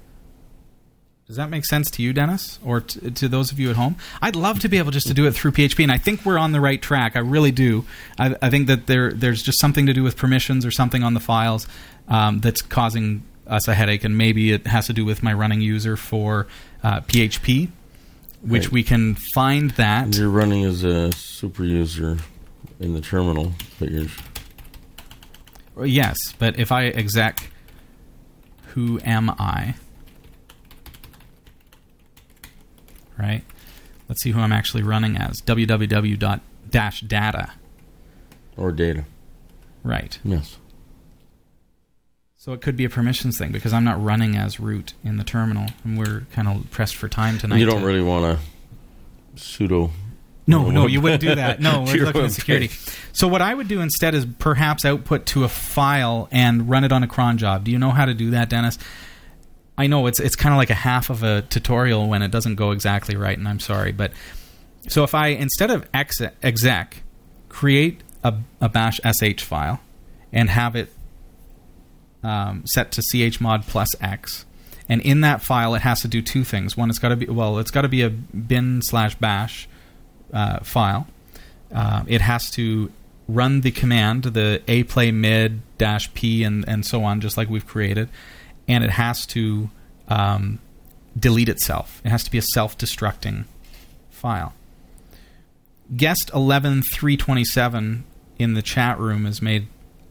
[1.27, 3.97] Does that make sense to you, Dennis, or t- to those of you at home?
[4.23, 6.39] I'd love to be able just to do it through PHP, and I think we're
[6.39, 7.17] on the right track.
[7.17, 7.85] I really do.
[8.19, 11.15] I, I think that there there's just something to do with permissions or something on
[11.15, 11.67] the files
[12.09, 15.61] um, that's causing us a headache, and maybe it has to do with my running
[15.61, 16.47] user for
[16.83, 17.69] uh, PHP,
[18.43, 18.73] which Right.
[18.73, 20.17] we can find that.
[20.17, 22.17] You're running as a super user
[22.81, 24.07] in the terminal, but you're
[25.85, 27.51] Yes, but if I exec
[28.75, 29.75] who am I?
[33.19, 33.43] Right?
[34.09, 35.41] Let's see who I'm actually running as.
[35.43, 36.41] www.data.
[38.57, 39.05] or data.
[39.83, 40.19] Right.
[40.25, 40.59] Yes.
[42.37, 45.25] So it could be a permissions thing because I'm not running as root in the
[45.25, 47.59] terminal and we're kind of pressed for time tonight.
[47.59, 48.45] you don't to- really want to
[49.41, 49.91] sudo.
[50.49, 51.61] No, no, you wouldn't do that.
[51.61, 52.71] No, we're looking at security.
[53.13, 56.91] So what I would do instead is perhaps output to a file and run it
[56.91, 57.65] on a cron job.
[57.65, 58.79] Do you know how to do that, Dennis?
[59.77, 62.55] I know it's it's kind of like a half of a tutorial when it doesn't
[62.55, 64.13] go exactly right, and I'm sorry, but
[64.89, 67.03] so if I instead of exec
[67.51, 69.81] create a, a bash sh file
[70.33, 70.91] and have it
[72.23, 74.47] um, set to chmod plus x,
[74.89, 76.75] and in that file it has to do two things.
[76.75, 79.69] One, it's got to be well, it's got to be a bin slash bash
[80.33, 81.07] uh, file.
[81.75, 82.91] Uh, it has to
[83.29, 87.51] run the command, the a play mid dash p and and so on, just like
[87.51, 88.09] we've created,
[88.67, 89.71] and it has to
[90.09, 90.59] um,
[91.19, 92.01] delete itself.
[92.05, 93.45] It has to be a self-destructing
[94.11, 94.55] file.
[95.95, 98.05] Guest eleven three twenty seven
[98.39, 99.67] in the chat room has made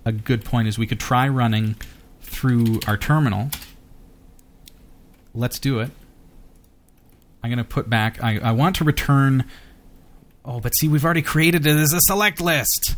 [0.05, 0.67] a good point.
[0.67, 1.75] Is we could try running
[2.21, 3.49] through our terminal.
[5.33, 5.91] Let's do it.
[7.43, 8.23] I'm going to put back.
[8.23, 9.45] I, I want to return.
[10.47, 12.95] Oh, but see, we've already created it as a select list.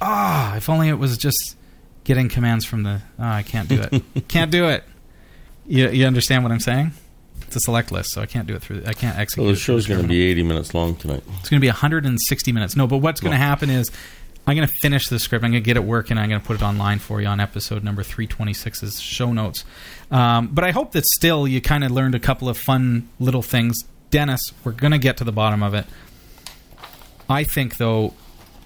[0.00, 1.56] Ah, if only it was just
[2.04, 3.00] Getting commands from the.
[3.18, 4.02] Oh, I can't do it.
[4.28, 4.82] can't do it.
[5.66, 6.92] You, you understand what I'm saying?
[7.42, 8.82] It's a select list, so I can't do it through.
[8.86, 9.46] I can't execute.
[9.46, 11.22] the it through show's going to be 80 minutes long tonight.
[11.38, 12.74] It's going to be 160 minutes.
[12.74, 13.92] No, but what's going to Well- happen is
[14.48, 15.44] I'm going to finish the script.
[15.44, 16.18] I'm going to get it working.
[16.18, 19.64] I'm going to put it online for you on episode number 326's show notes.
[20.10, 23.42] Um, but I hope that still you kind of learned a couple of fun little
[23.42, 23.84] things.
[24.10, 25.86] Dennis, we're going to get to the bottom of it.
[27.32, 28.14] I think, though,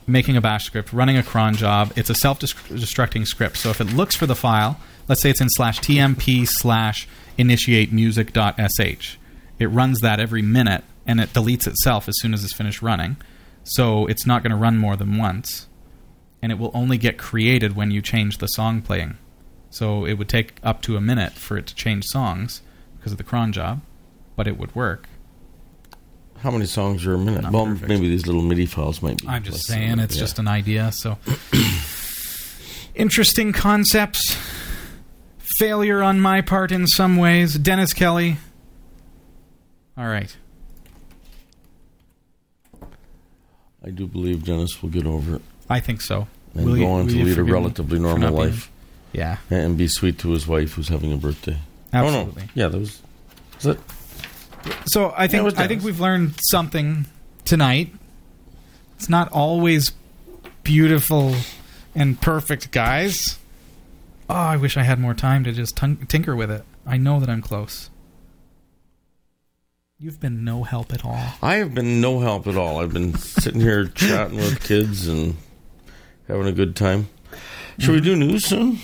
[0.06, 3.56] making a bash script, running a cron job, it's a self destructing script.
[3.56, 7.08] So if it looks for the file, let's say it's in slash tmp slash
[7.38, 9.16] initiate music.sh,
[9.58, 13.16] it runs that every minute and it deletes itself as soon as it's finished running.
[13.64, 15.68] So it's not going to run more than once.
[16.42, 19.16] And it will only get created when you change the song playing.
[19.70, 22.62] So it would take up to a minute for it to change songs
[22.96, 23.80] because of the cron job,
[24.36, 25.08] but it would work.
[26.42, 27.42] How many songs are a minute?
[27.42, 27.88] Not well, perfect.
[27.88, 29.26] maybe these little MIDI files might be.
[29.28, 30.20] I'm just saying it's yeah.
[30.20, 30.92] just an idea.
[30.92, 31.18] So
[32.94, 34.36] interesting concepts.
[35.58, 37.54] Failure on my part in some ways.
[37.58, 38.36] Dennis Kelly.
[39.96, 40.36] All right.
[43.84, 46.26] I do believe Dennis will get over it I think so.
[46.54, 48.70] and Will go you- on to lead a relatively normal being- life
[49.12, 51.56] Yeah, and be sweet to his wife who's having a birthday.
[51.92, 52.42] absolutely.
[52.42, 52.50] Oh, no.
[52.54, 53.00] Yeah, that was.
[53.60, 53.80] Is it?
[54.86, 57.06] So I think I think we've learned something
[57.44, 57.92] tonight.
[58.96, 59.92] It's not always
[60.62, 61.34] beautiful
[61.94, 63.38] and perfect, guys.
[64.28, 66.64] Oh, I wish I had more time to just tun- tinker with it.
[66.86, 67.90] I know that I'm close.
[69.98, 71.18] You've been no help at all.
[71.42, 72.80] I have been no help at all.
[72.80, 75.36] I've been sitting here chatting with kids and
[76.28, 77.08] having a good time.
[77.78, 78.78] Should we do news soon?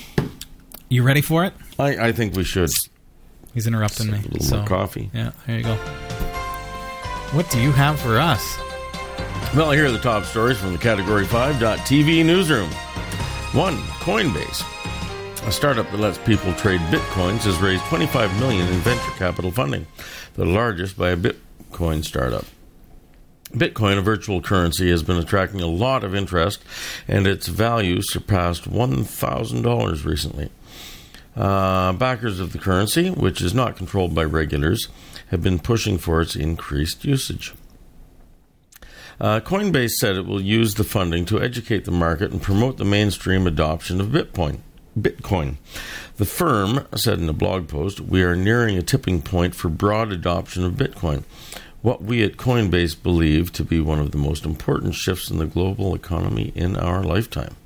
[0.89, 1.55] You ready for it?
[1.79, 2.71] I, I think we should.
[3.55, 4.19] He's interrupting A me.
[4.23, 5.11] little so- coffee.
[5.13, 5.75] Yeah, there you go.
[7.33, 8.57] What do you have for us?
[9.55, 12.71] Well, here are the top stories from the Category 5.tv newsroom.
[13.53, 14.65] One, Coinbase.
[15.47, 19.87] A startup that lets people trade bitcoins has raised 25 million in venture capital funding,
[20.35, 22.45] the largest by a Bitcoin startup.
[23.53, 26.63] Bitcoin, a virtual currency, has been attracting a lot of interest,
[27.09, 30.49] and its value surpassed $1,000 recently.
[31.35, 34.89] Uh, backers of the currency, which is not controlled by regulators,
[35.31, 37.55] have been pushing for its increased usage.
[39.19, 42.85] Uh, Coinbase said it will use the funding to educate the market and promote the
[42.85, 44.59] mainstream adoption of Bitcoin.
[44.99, 45.57] Bitcoin.
[46.17, 50.13] The firm said in a blog post, "We are nearing a tipping point for broad
[50.13, 51.23] adoption of Bitcoin.
[51.81, 55.47] What we at Coinbase believe to be one of the most important shifts in the
[55.47, 57.57] global economy in our lifetime."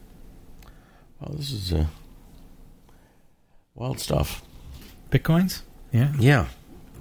[1.21, 1.87] Wow, this is uh,
[3.77, 4.43] wild stuff.
[5.11, 5.63] Bitcoins?
[5.93, 6.13] Yeah.
[6.19, 6.47] Yeah,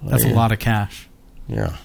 [0.04, 1.08] That's a lot of cash.
[1.48, 1.76] Yeah.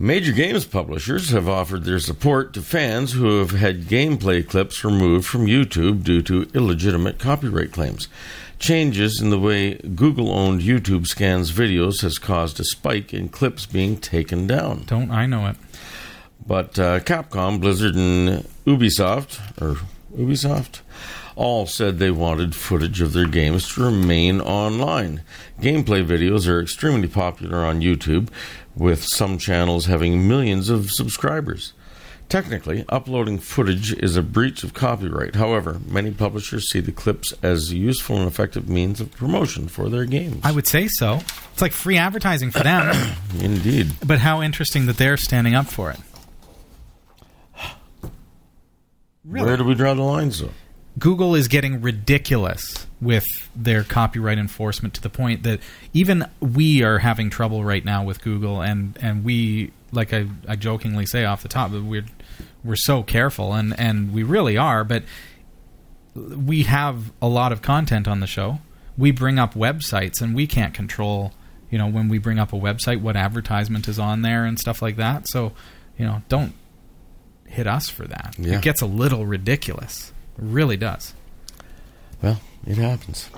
[0.00, 5.26] Major games publishers have offered their support to fans who have had gameplay clips removed
[5.26, 8.06] from YouTube due to illegitimate copyright claims.
[8.60, 13.66] Changes in the way Google owned YouTube scans videos has caused a spike in clips
[13.66, 14.84] being taken down.
[14.86, 15.56] Don't I know it?
[16.46, 19.80] But uh, Capcom, Blizzard, and Ubisoft, or
[20.16, 20.80] Ubisoft,
[21.38, 25.22] all said they wanted footage of their games to remain online.
[25.60, 28.28] Gameplay videos are extremely popular on YouTube,
[28.74, 31.72] with some channels having millions of subscribers.
[32.28, 35.36] Technically, uploading footage is a breach of copyright.
[35.36, 39.88] However, many publishers see the clips as a useful and effective means of promotion for
[39.88, 40.40] their games.
[40.44, 41.20] I would say so.
[41.52, 43.14] It's like free advertising for them.
[43.40, 43.92] Indeed.
[44.04, 46.00] but how interesting that they're standing up for it.
[49.24, 49.46] Really?
[49.46, 50.50] Where do we draw the lines, though?
[50.98, 55.60] Google is getting ridiculous with their copyright enforcement to the point that
[55.92, 60.56] even we are having trouble right now with Google, and and we like I, I
[60.56, 62.06] jokingly say off the top, but we're
[62.64, 65.04] we're so careful, and and we really are, but
[66.14, 68.60] we have a lot of content on the show.
[68.96, 71.32] We bring up websites, and we can't control,
[71.70, 74.82] you know, when we bring up a website, what advertisement is on there and stuff
[74.82, 75.28] like that.
[75.28, 75.52] So,
[75.96, 76.54] you know, don't
[77.46, 78.34] hit us for that.
[78.38, 78.56] Yeah.
[78.56, 80.12] It gets a little ridiculous.
[80.38, 81.14] Really does.
[82.22, 83.28] Well, it happens.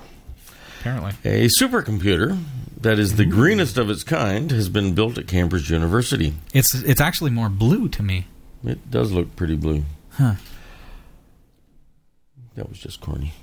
[0.79, 1.11] Apparently.
[1.25, 2.41] A supercomputer
[2.81, 6.33] that is the greenest of its kind has been built at Cambridge University.
[6.53, 8.25] It's it's actually more blue to me.
[8.63, 9.83] It does look pretty blue.
[10.13, 10.35] Huh.
[12.55, 13.33] That was just corny.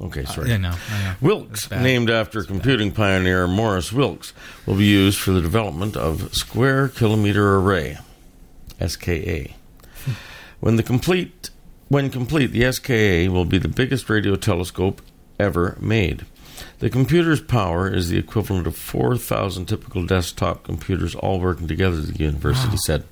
[0.00, 0.50] Okay, uh, sorry.
[0.50, 0.70] Yeah, no.
[0.90, 1.14] I know.
[1.20, 4.32] Wilkes, named after computing pioneer Maurice Wilkes,
[4.66, 7.98] will be used for the development of Square Kilometer Array,
[8.84, 9.54] SKA.
[10.04, 10.12] Hmm.
[10.60, 11.50] When the complete
[11.88, 15.02] when complete, the SKA will be the biggest radio telescope
[15.38, 16.24] ever made.
[16.78, 22.18] The computer's power is the equivalent of 4,000 typical desktop computers all working together, the
[22.18, 23.04] university said.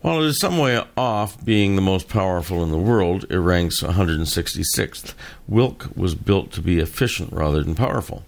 [0.00, 3.82] While it is some way off being the most powerful in the world, it ranks
[3.82, 5.14] 166th.
[5.46, 8.24] Wilk was built to be efficient rather than powerful.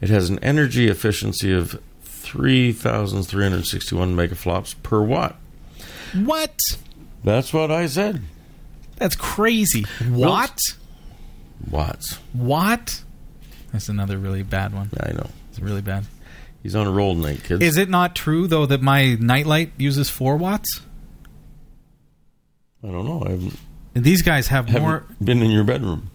[0.00, 5.34] It has an energy efficiency of 3,361 megaflops per watt.
[6.14, 6.56] What?
[7.24, 8.22] That's what I said.
[9.00, 9.84] That's crazy.
[10.08, 10.56] What?
[11.68, 12.18] Watts.
[12.32, 13.02] What?
[13.72, 14.90] That's another really bad one.
[15.00, 15.28] I know.
[15.50, 16.04] It's really bad.
[16.62, 17.62] He's on a roll tonight, kids.
[17.62, 20.82] Is it not true though that my nightlight uses four watts?
[22.84, 23.22] I don't know.
[23.26, 23.56] I haven't,
[23.94, 25.04] And these guys have haven't more.
[25.22, 26.10] been in your bedroom.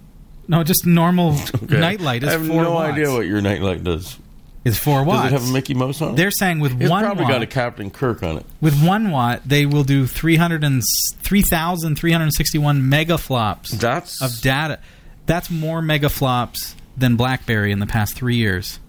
[0.48, 1.80] No, just normal Okay.
[1.80, 2.94] nightlight is I have four no watts.
[2.94, 4.18] idea what your nightlight does.
[4.66, 5.32] Is four watts.
[5.32, 6.18] Does it have a Mickey Mouse on it?
[6.18, 8.46] They're saying with it's one probably watt, got a Captain Kirk on it.
[8.60, 10.82] with one watt, they will do 300 and
[11.22, 14.80] 3,361 megaflops That's of data.
[15.28, 18.80] That's more megaflops than BlackBerry in the past three years,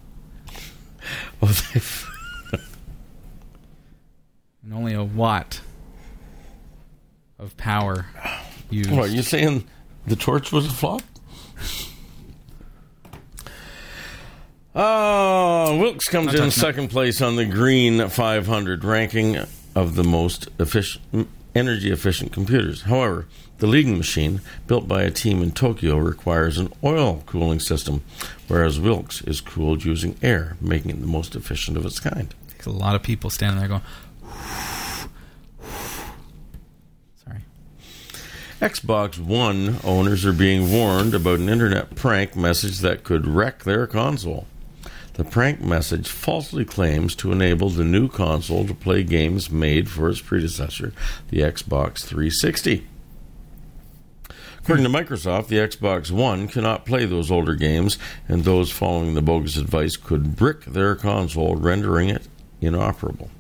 [1.40, 2.08] they've-
[4.62, 5.60] and only a watt
[7.38, 8.06] of power
[8.70, 8.90] used.
[8.90, 9.64] what, are you saying
[10.06, 11.02] the torch was a flop?
[14.78, 19.38] Oh, Wilkes comes in second place on the Green 500 ranking
[19.74, 22.82] of the most efficient, energy efficient computers.
[22.82, 28.02] However, the leading machine, built by a team in Tokyo, requires an oil cooling system,
[28.48, 32.34] whereas Wilkes is cooled using air, making it the most efficient of its kind.
[32.66, 33.82] A lot of people standing there going.
[37.24, 37.40] Sorry.
[38.60, 43.86] Xbox One owners are being warned about an internet prank message that could wreck their
[43.86, 44.46] console.
[45.16, 50.10] The prank message falsely claims to enable the new console to play games made for
[50.10, 50.92] its predecessor,
[51.30, 52.86] the Xbox 360.
[54.58, 57.96] According to Microsoft, the Xbox One cannot play those older games,
[58.28, 62.28] and those following the bogus advice could brick their console, rendering it
[62.60, 63.30] inoperable.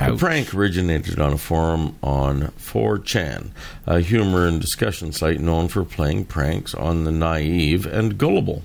[0.00, 3.50] The prank originated on a forum on 4chan,
[3.86, 8.64] a humor and discussion site known for playing pranks on the naive and gullible.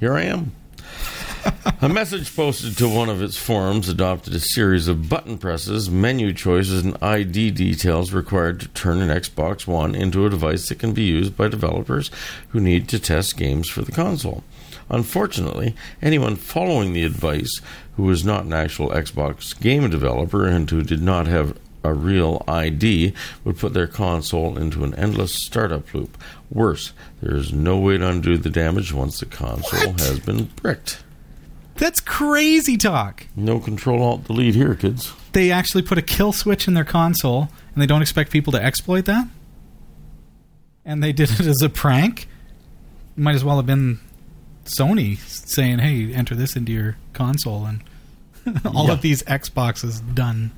[0.00, 0.52] Here I am.
[1.80, 6.32] A message posted to one of its forums adopted a series of button presses, menu
[6.32, 10.92] choices, and ID details required to turn an Xbox One into a device that can
[10.92, 12.10] be used by developers
[12.48, 14.44] who need to test games for the console.
[14.90, 17.60] Unfortunately, anyone following the advice
[17.96, 22.42] who was not an actual Xbox game developer and who did not have a real
[22.48, 23.12] ID
[23.44, 26.16] would put their console into an endless startup loop.
[26.50, 30.00] Worse, there is no way to undo the damage once the console What?
[30.00, 31.03] has been bricked.
[31.76, 33.26] That's crazy talk.
[33.36, 35.12] No control alt delete here, kids.
[35.32, 38.62] They actually put a kill switch in their console, and they don't expect people to
[38.62, 39.26] exploit that.
[40.84, 42.28] And they did it as a prank.
[43.16, 43.98] Might as well have been
[44.64, 47.80] Sony saying, "Hey, enter this into your console," and
[48.64, 48.92] all Yeah.
[48.92, 50.52] of these Xboxes done.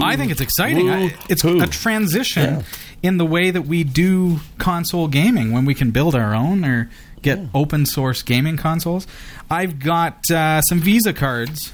[0.02, 0.90] I think it's exciting.
[0.90, 1.62] I, it's Woo-hoo.
[1.62, 2.62] a transition Yeah.
[3.02, 6.90] In the way that we do console gaming when we can build our own or
[7.22, 9.06] get open source gaming consoles.
[9.50, 11.72] I've got uh, some Visa cards.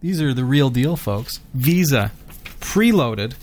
[0.00, 1.40] These are the real deal, folks.
[1.54, 2.12] Visa
[2.60, 3.34] preloaded.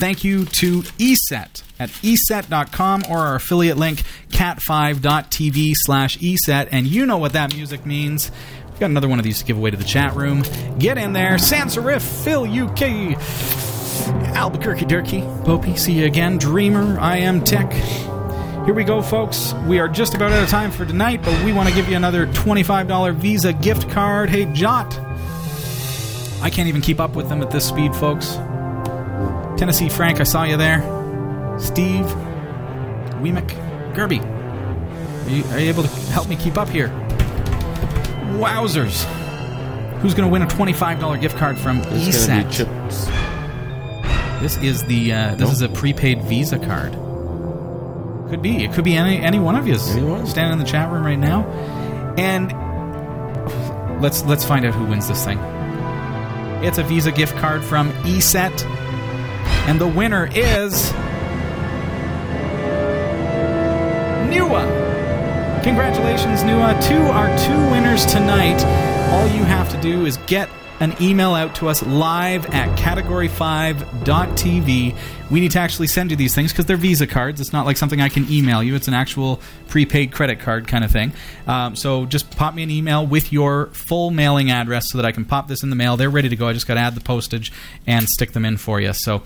[0.00, 6.68] Thank you to ESET at eset.com or our affiliate link cat5.tv slash eset.
[6.72, 8.30] And you know what that music means.
[8.70, 10.42] We've got another one of these to give away to the chat room.
[10.78, 11.36] Get in there.
[11.36, 13.69] Sans serif, Phil UK.
[14.08, 16.38] Albuquerque Durkey, Popey, see you again.
[16.38, 17.72] Dreamer, I am Tech.
[18.64, 19.54] Here we go, folks.
[19.66, 21.96] We are just about out of time for tonight, but we want to give you
[21.96, 24.30] another $25 Visa gift card.
[24.30, 24.98] Hey, Jot.
[26.42, 28.34] I can't even keep up with them at this speed, folks.
[29.58, 30.80] Tennessee Frank, I saw you there.
[31.58, 32.06] Steve,
[33.20, 33.48] Weemick,
[33.94, 34.24] Gerby.
[35.26, 36.88] Are you, are you able to help me keep up here?
[38.38, 39.04] Wowzers.
[40.00, 43.06] Who's going to win a $25 gift card from This is going to be chips.
[44.40, 45.52] This is the uh, this Nope.
[45.52, 46.92] is a prepaid Visa card.
[48.30, 48.64] Could be.
[48.64, 51.44] It could be any any one of you standing in the chat room right now.
[52.16, 52.52] And
[54.00, 55.38] let's let's find out who wins this thing.
[56.62, 58.64] It's a Visa gift card from ESET,
[59.66, 60.92] and the winner is
[64.30, 65.62] Nua.
[65.62, 66.80] Congratulations, Nua.
[66.86, 68.62] Two are two winners tonight.
[69.12, 70.48] All you have to do is get
[70.80, 74.96] an email out to us live at category5.tv.
[75.30, 77.40] We need to actually send you these things because they're Visa cards.
[77.40, 80.82] It's not like something I can email you, it's an actual prepaid credit card kind
[80.82, 81.12] of thing.
[81.46, 85.12] Um, so just pop me an email with your full mailing address so that I
[85.12, 85.96] can pop this in the mail.
[85.96, 86.48] They're ready to go.
[86.48, 87.52] I just got to add the postage
[87.86, 88.92] and stick them in for you.
[88.94, 89.22] So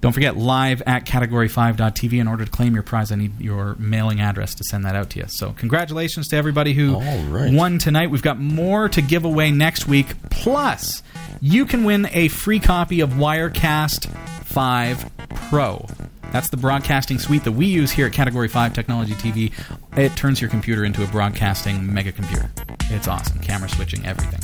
[0.00, 2.20] don't forget, live at category5.tv.
[2.20, 5.10] In order to claim your prize, I need your mailing address to send that out
[5.10, 5.24] to you.
[5.28, 7.52] So, congratulations to everybody who right.
[7.52, 8.10] won tonight.
[8.10, 10.14] We've got more to give away next week.
[10.30, 11.02] Plus,
[11.40, 14.08] you can win a free copy of Wirecast
[14.44, 15.10] 5
[15.50, 15.84] Pro.
[16.30, 19.52] That's the broadcasting suite that we use here at Category 5 Technology TV.
[19.96, 22.50] It turns your computer into a broadcasting mega computer.
[22.90, 23.40] It's awesome.
[23.40, 24.40] Camera switching, everything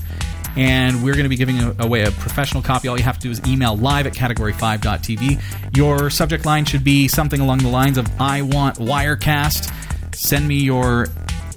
[0.57, 2.89] and we're going to be giving away a professional copy.
[2.89, 5.77] All you have to do is email live at category5.tv.
[5.77, 9.73] Your subject line should be something along the lines of I want Wirecast.
[10.15, 11.09] Send me your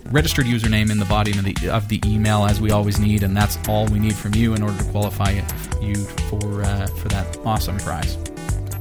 [0.05, 3.35] registered username in the body of the, of the email as we always need, and
[3.35, 5.41] that's all we need from you in order to qualify
[5.81, 5.95] you
[6.29, 8.17] for uh, for that awesome prize.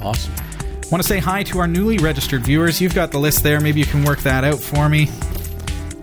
[0.00, 0.32] Awesome.
[0.90, 2.80] Want to say hi to our newly registered viewers.
[2.80, 3.60] You've got the list there.
[3.60, 5.10] Maybe you can work that out for me.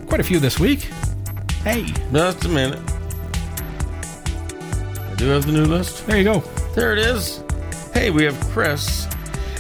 [0.08, 0.82] Quite a few this week.
[1.64, 2.80] Hey, Just a minute.
[5.24, 6.06] Do have the new list.
[6.06, 6.40] there you go.
[6.76, 7.42] There it is.
[7.94, 9.06] Hey, we have Chris,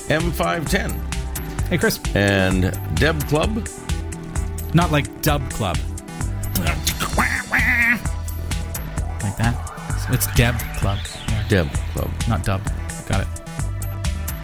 [0.09, 0.91] M510,
[1.69, 2.01] Hey, Chris.
[2.15, 3.65] and Deb Club.
[4.73, 5.77] Not like Dub Club.
[9.21, 9.55] Like that.
[10.09, 10.99] It's Deb Club.
[11.29, 12.11] Yeah, Deb Club.
[12.27, 12.61] not Dub.
[13.07, 13.27] Got it.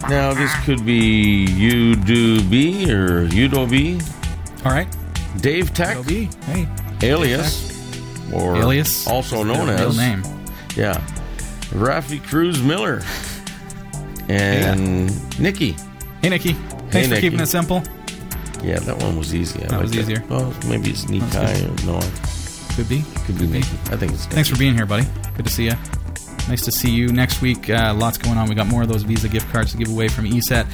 [0.08, 4.00] Now, this could be You Do B or Udo B,
[4.64, 4.88] All right.
[5.42, 5.98] Dave Tech.
[6.06, 6.66] Hey.
[7.02, 9.06] Alias, or Alias.
[9.06, 10.22] also known as real name.
[10.76, 10.94] Yeah,
[11.72, 13.02] Rafi Cruz Miller,
[14.28, 15.76] and Nikki.
[16.22, 16.52] Hey, Nikki.
[16.52, 17.20] Thanks Hey, for Nikki.
[17.22, 17.82] keeping it simple.
[18.62, 19.62] Yeah, that one was easy.
[19.64, 20.22] I That was like easier.
[20.28, 22.00] Well, maybe it's Nikai or no,
[22.76, 23.02] Could be.
[23.24, 23.68] could be Nikki.
[23.90, 24.34] I think it's Nikki.
[24.34, 25.06] Thanks for being here, buddy.
[25.36, 25.72] Good to see you.
[26.48, 27.08] Nice to see you.
[27.08, 28.48] Next week, uh, lots going on.
[28.48, 30.66] We got more of those Visa gift cards to give away from ESET.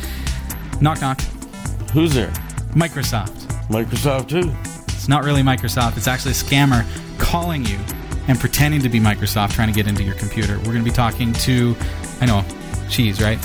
[0.81, 1.21] Knock knock.
[1.93, 2.31] Who's there?
[2.75, 3.47] Microsoft.
[3.69, 4.53] Microsoft too.
[4.95, 5.97] It's not really Microsoft.
[5.97, 6.85] It's actually a scammer
[7.19, 7.79] calling you
[8.29, 10.59] and pretending to be Microsoft trying to get into your computer.
[10.59, 11.77] We're going to be talking to,
[12.21, 12.45] I know,
[12.89, 13.39] cheese, right?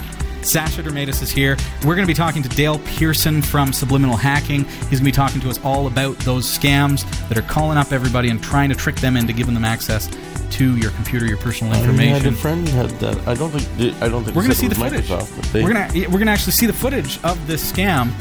[0.44, 1.56] Sasha Dermatis is here.
[1.86, 4.64] We're going to be talking to Dale Pearson from Subliminal Hacking.
[4.64, 7.92] He's going to be talking to us all about those scams that are calling up
[7.92, 10.10] everybody and trying to trick them into giving them access
[10.52, 12.28] to your computer, your personal I had information.
[12.28, 13.28] a friend had that.
[13.28, 13.96] I don't think.
[14.02, 14.36] I don't think.
[14.36, 15.08] We're going to see the footage.
[15.52, 18.12] They, We're going to we're going to actually see the footage of this scam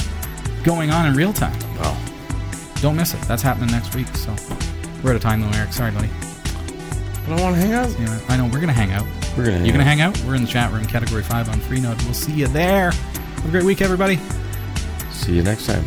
[0.62, 1.58] going on in real time.
[1.78, 1.96] Wow.
[2.82, 3.20] Don't miss it.
[3.22, 4.06] That's happening next week.
[4.08, 4.34] So
[5.02, 5.72] we're out of time though, Eric.
[5.72, 6.08] Sorry, buddy.
[7.26, 7.90] But I want to hang out.
[7.98, 8.46] Yeah, I know.
[8.52, 9.04] We're gonna hang out.
[9.36, 9.58] We're gonna.
[9.58, 9.88] Hang You gonna out.
[9.88, 10.18] hang out?
[10.26, 12.02] We're in the chat room, category five on Freenode.
[12.04, 12.90] We'll see you there.
[12.92, 14.18] Have a great week, everybody.
[15.12, 15.84] See you next time.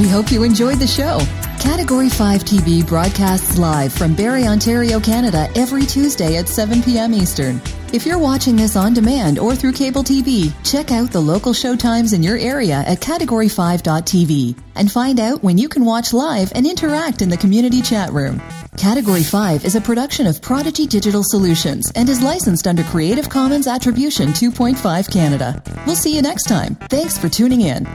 [0.00, 1.20] We hope you enjoyed the show.
[1.60, 7.14] Category 5 TV broadcasts live from Barrie, Ontario, Canada every Tuesday at 7 p.m.
[7.14, 7.58] Eastern.
[7.90, 11.74] If you're watching this on demand or through cable TV, check out the local show
[11.74, 16.66] times in your area at category5.tv and find out when you can watch live and
[16.66, 18.42] interact in the community chat room.
[18.76, 23.66] Category 5 is a production of Prodigy Digital Solutions and is licensed under Creative Commons
[23.66, 25.62] Attribution 2.5 Canada.
[25.86, 26.74] We'll see you next time.
[26.90, 27.86] Thanks for tuning in.